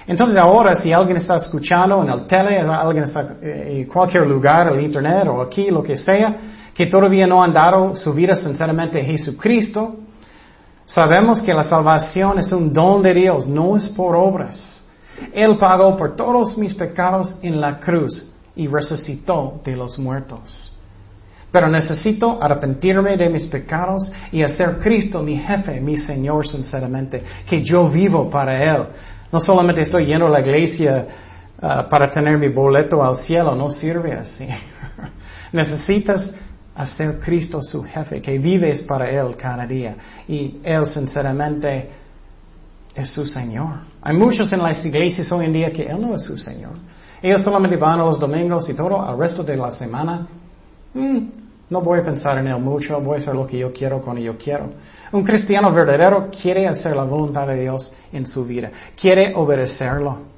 Entonces 0.07 0.37
ahora 0.37 0.75
si 0.75 0.91
alguien 0.91 1.17
está 1.17 1.35
escuchando 1.35 2.03
en 2.03 2.09
el 2.09 2.27
tele, 2.27 2.59
alguien 2.59 3.03
está 3.03 3.35
eh, 3.41 3.81
en 3.81 3.85
cualquier 3.85 4.25
lugar, 4.27 4.71
el 4.71 4.81
internet 4.81 5.27
o 5.27 5.41
aquí, 5.41 5.69
lo 5.69 5.83
que 5.83 5.95
sea, 5.95 6.37
que 6.73 6.87
todavía 6.87 7.27
no 7.27 7.43
han 7.43 7.53
dado 7.53 7.95
su 7.95 8.13
vida 8.13 8.35
sinceramente 8.35 9.01
a 9.01 9.03
Jesucristo, 9.03 9.95
Sabemos 10.93 11.41
que 11.41 11.53
la 11.53 11.63
salvación 11.63 12.39
es 12.39 12.51
un 12.51 12.73
don 12.73 13.01
de 13.01 13.13
Dios, 13.13 13.47
no 13.47 13.77
es 13.77 13.87
por 13.87 14.13
obras. 14.13 14.81
Él 15.33 15.57
pagó 15.57 15.95
por 15.95 16.17
todos 16.17 16.57
mis 16.57 16.73
pecados 16.73 17.33
en 17.41 17.61
la 17.61 17.79
cruz 17.79 18.29
y 18.57 18.67
resucitó 18.67 19.61
de 19.63 19.77
los 19.77 19.97
muertos. 19.97 20.73
Pero 21.49 21.69
necesito 21.69 22.43
arrepentirme 22.43 23.15
de 23.15 23.29
mis 23.29 23.45
pecados 23.47 24.11
y 24.33 24.43
hacer 24.43 24.79
Cristo 24.79 25.23
mi 25.23 25.37
jefe, 25.37 25.79
mi 25.79 25.95
Señor, 25.95 26.45
sinceramente, 26.45 27.23
que 27.47 27.63
yo 27.63 27.87
vivo 27.87 28.29
para 28.29 28.61
Él. 28.61 28.83
No 29.31 29.39
solamente 29.39 29.81
estoy 29.81 30.07
yendo 30.07 30.27
a 30.27 30.29
la 30.29 30.41
iglesia 30.41 31.07
uh, 31.57 31.89
para 31.89 32.11
tener 32.11 32.37
mi 32.37 32.49
boleto 32.49 33.01
al 33.01 33.15
cielo, 33.15 33.55
no 33.55 33.71
sirve 33.71 34.11
así. 34.11 34.45
Necesitas 35.53 36.33
hacer 36.75 37.19
Cristo 37.19 37.61
su 37.61 37.83
jefe, 37.83 38.21
que 38.21 38.37
vives 38.37 38.81
para 38.81 39.09
Él 39.09 39.35
cada 39.35 39.65
día. 39.65 39.95
Y 40.27 40.59
Él 40.63 40.85
sinceramente 40.85 41.89
es 42.95 43.09
su 43.09 43.25
Señor. 43.25 43.79
Hay 44.01 44.15
muchos 44.15 44.51
en 44.53 44.61
las 44.61 44.83
iglesias 44.85 45.31
hoy 45.31 45.45
en 45.45 45.53
día 45.53 45.71
que 45.71 45.83
Él 45.83 46.01
no 46.01 46.15
es 46.15 46.23
su 46.23 46.37
Señor. 46.37 46.73
Ellos 47.21 47.41
solamente 47.43 47.77
van 47.77 47.99
a 47.99 48.05
los 48.05 48.19
domingos 48.19 48.67
y 48.69 48.73
todo, 48.73 49.01
al 49.01 49.17
resto 49.17 49.43
de 49.43 49.55
la 49.55 49.71
semana. 49.71 50.27
Mm, 50.93 51.19
no 51.69 51.81
voy 51.81 51.99
a 51.99 52.03
pensar 52.03 52.37
en 52.37 52.47
Él 52.47 52.59
mucho, 52.59 52.99
voy 52.99 53.15
a 53.15 53.17
hacer 53.19 53.35
lo 53.35 53.45
que 53.45 53.59
yo 53.59 53.71
quiero 53.71 54.01
cuando 54.01 54.21
yo 54.21 54.37
quiero. 54.37 54.71
Un 55.11 55.23
cristiano 55.23 55.71
verdadero 55.71 56.29
quiere 56.29 56.67
hacer 56.67 56.95
la 56.95 57.03
voluntad 57.03 57.47
de 57.47 57.61
Dios 57.61 57.93
en 58.11 58.25
su 58.25 58.45
vida, 58.45 58.71
quiere 58.99 59.33
obedecerlo. 59.35 60.31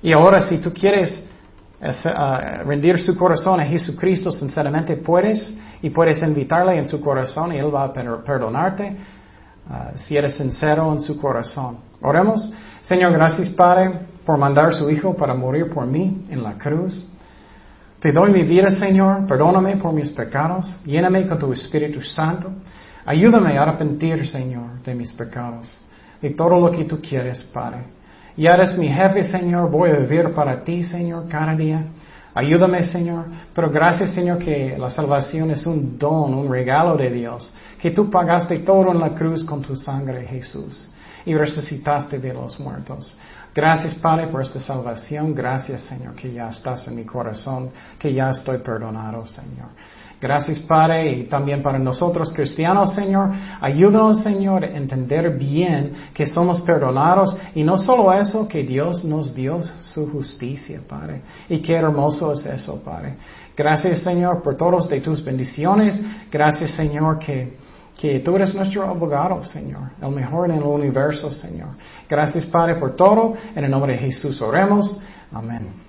Y 0.00 0.12
ahora 0.12 0.40
si 0.40 0.58
tú 0.58 0.72
quieres 0.72 1.27
uh, 1.80 2.66
rendir 2.66 2.98
su 2.98 3.16
corazón 3.16 3.60
a 3.60 3.64
Jesucristo 3.64 4.30
sinceramente, 4.30 4.96
puedes 4.96 5.56
y 5.80 5.90
puedes 5.90 6.22
invitarle 6.22 6.76
en 6.76 6.88
su 6.88 7.00
corazón 7.00 7.52
y 7.52 7.58
Él 7.58 7.74
va 7.74 7.84
a 7.84 7.92
perdonarte 7.92 8.96
uh, 9.68 9.96
si 9.96 10.16
eres 10.16 10.34
sincero 10.34 10.92
en 10.92 11.00
su 11.00 11.20
corazón. 11.20 11.78
Oremos. 12.00 12.52
Señor, 12.82 13.12
gracias 13.12 13.48
Padre 13.50 14.06
por 14.24 14.38
mandar 14.38 14.74
su 14.74 14.88
Hijo 14.90 15.14
para 15.14 15.34
morir 15.34 15.70
por 15.70 15.86
mí 15.86 16.24
en 16.30 16.42
la 16.42 16.54
cruz. 16.54 17.06
Te 18.00 18.12
doy 18.12 18.30
mi 18.30 18.44
vida, 18.44 18.70
Señor. 18.70 19.26
Perdóname 19.26 19.76
por 19.76 19.92
mis 19.92 20.10
pecados. 20.10 20.80
Lléname 20.84 21.26
con 21.26 21.38
tu 21.38 21.52
Espíritu 21.52 22.00
Santo. 22.00 22.52
Ayúdame 23.04 23.58
a 23.58 23.62
arrepentir, 23.62 24.28
Señor, 24.28 24.82
de 24.84 24.94
mis 24.94 25.12
pecados. 25.12 25.66
y 26.20 26.34
todo 26.34 26.60
lo 26.60 26.70
que 26.70 26.84
tú 26.84 27.00
quieres, 27.00 27.42
Padre. 27.44 27.97
Ya 28.38 28.54
eres 28.54 28.78
mi 28.78 28.88
jefe, 28.88 29.24
Señor, 29.24 29.68
voy 29.68 29.90
a 29.90 29.96
vivir 29.96 30.32
para 30.32 30.62
ti, 30.62 30.84
Señor, 30.84 31.28
cada 31.28 31.56
día. 31.56 31.86
Ayúdame, 32.32 32.84
Señor. 32.84 33.24
Pero 33.52 33.68
gracias, 33.68 34.10
Señor, 34.10 34.38
que 34.38 34.78
la 34.78 34.90
salvación 34.90 35.50
es 35.50 35.66
un 35.66 35.98
don, 35.98 36.32
un 36.34 36.48
regalo 36.48 36.96
de 36.96 37.10
Dios. 37.10 37.52
Que 37.80 37.90
tú 37.90 38.08
pagaste 38.08 38.60
todo 38.60 38.92
en 38.92 39.00
la 39.00 39.12
cruz 39.12 39.44
con 39.44 39.60
tu 39.60 39.74
sangre, 39.74 40.24
Jesús. 40.24 40.88
Y 41.26 41.34
resucitaste 41.34 42.20
de 42.20 42.32
los 42.32 42.60
muertos. 42.60 43.12
Gracias, 43.52 43.96
Padre, 43.96 44.28
por 44.28 44.42
esta 44.42 44.60
salvación. 44.60 45.34
Gracias, 45.34 45.82
Señor, 45.82 46.14
que 46.14 46.32
ya 46.32 46.48
estás 46.48 46.86
en 46.86 46.94
mi 46.94 47.04
corazón, 47.04 47.70
que 47.98 48.14
ya 48.14 48.30
estoy 48.30 48.58
perdonado, 48.58 49.26
Señor. 49.26 49.70
Gracias, 50.20 50.58
Padre, 50.58 51.12
y 51.12 51.24
también 51.24 51.62
para 51.62 51.78
nosotros 51.78 52.32
cristianos, 52.32 52.92
Señor. 52.92 53.30
Ayúdanos, 53.60 54.20
Señor, 54.20 54.64
a 54.64 54.76
entender 54.76 55.38
bien 55.38 55.92
que 56.12 56.26
somos 56.26 56.60
perdonados 56.62 57.38
y 57.54 57.62
no 57.62 57.78
solo 57.78 58.12
eso, 58.12 58.48
que 58.48 58.64
Dios 58.64 59.04
nos 59.04 59.32
dio 59.32 59.62
su 59.78 60.10
justicia, 60.10 60.80
Padre. 60.88 61.22
Y 61.48 61.60
qué 61.60 61.74
hermoso 61.74 62.32
es 62.32 62.44
eso, 62.46 62.82
Padre. 62.84 63.14
Gracias, 63.56 64.00
Señor, 64.00 64.42
por 64.42 64.56
todos 64.56 64.88
de 64.88 65.00
tus 65.00 65.24
bendiciones. 65.24 66.02
Gracias, 66.32 66.72
Señor, 66.72 67.20
que, 67.20 67.56
que 67.96 68.18
tú 68.18 68.34
eres 68.34 68.52
nuestro 68.56 68.88
abogado, 68.88 69.44
Señor, 69.44 69.90
el 70.02 70.10
mejor 70.10 70.50
en 70.50 70.56
el 70.56 70.64
universo, 70.64 71.32
Señor. 71.32 71.70
Gracias, 72.08 72.44
Padre, 72.46 72.74
por 72.74 72.96
todo. 72.96 73.34
En 73.54 73.64
el 73.64 73.70
nombre 73.70 73.92
de 73.92 74.00
Jesús 74.00 74.42
oremos. 74.42 75.00
Amén. 75.32 75.87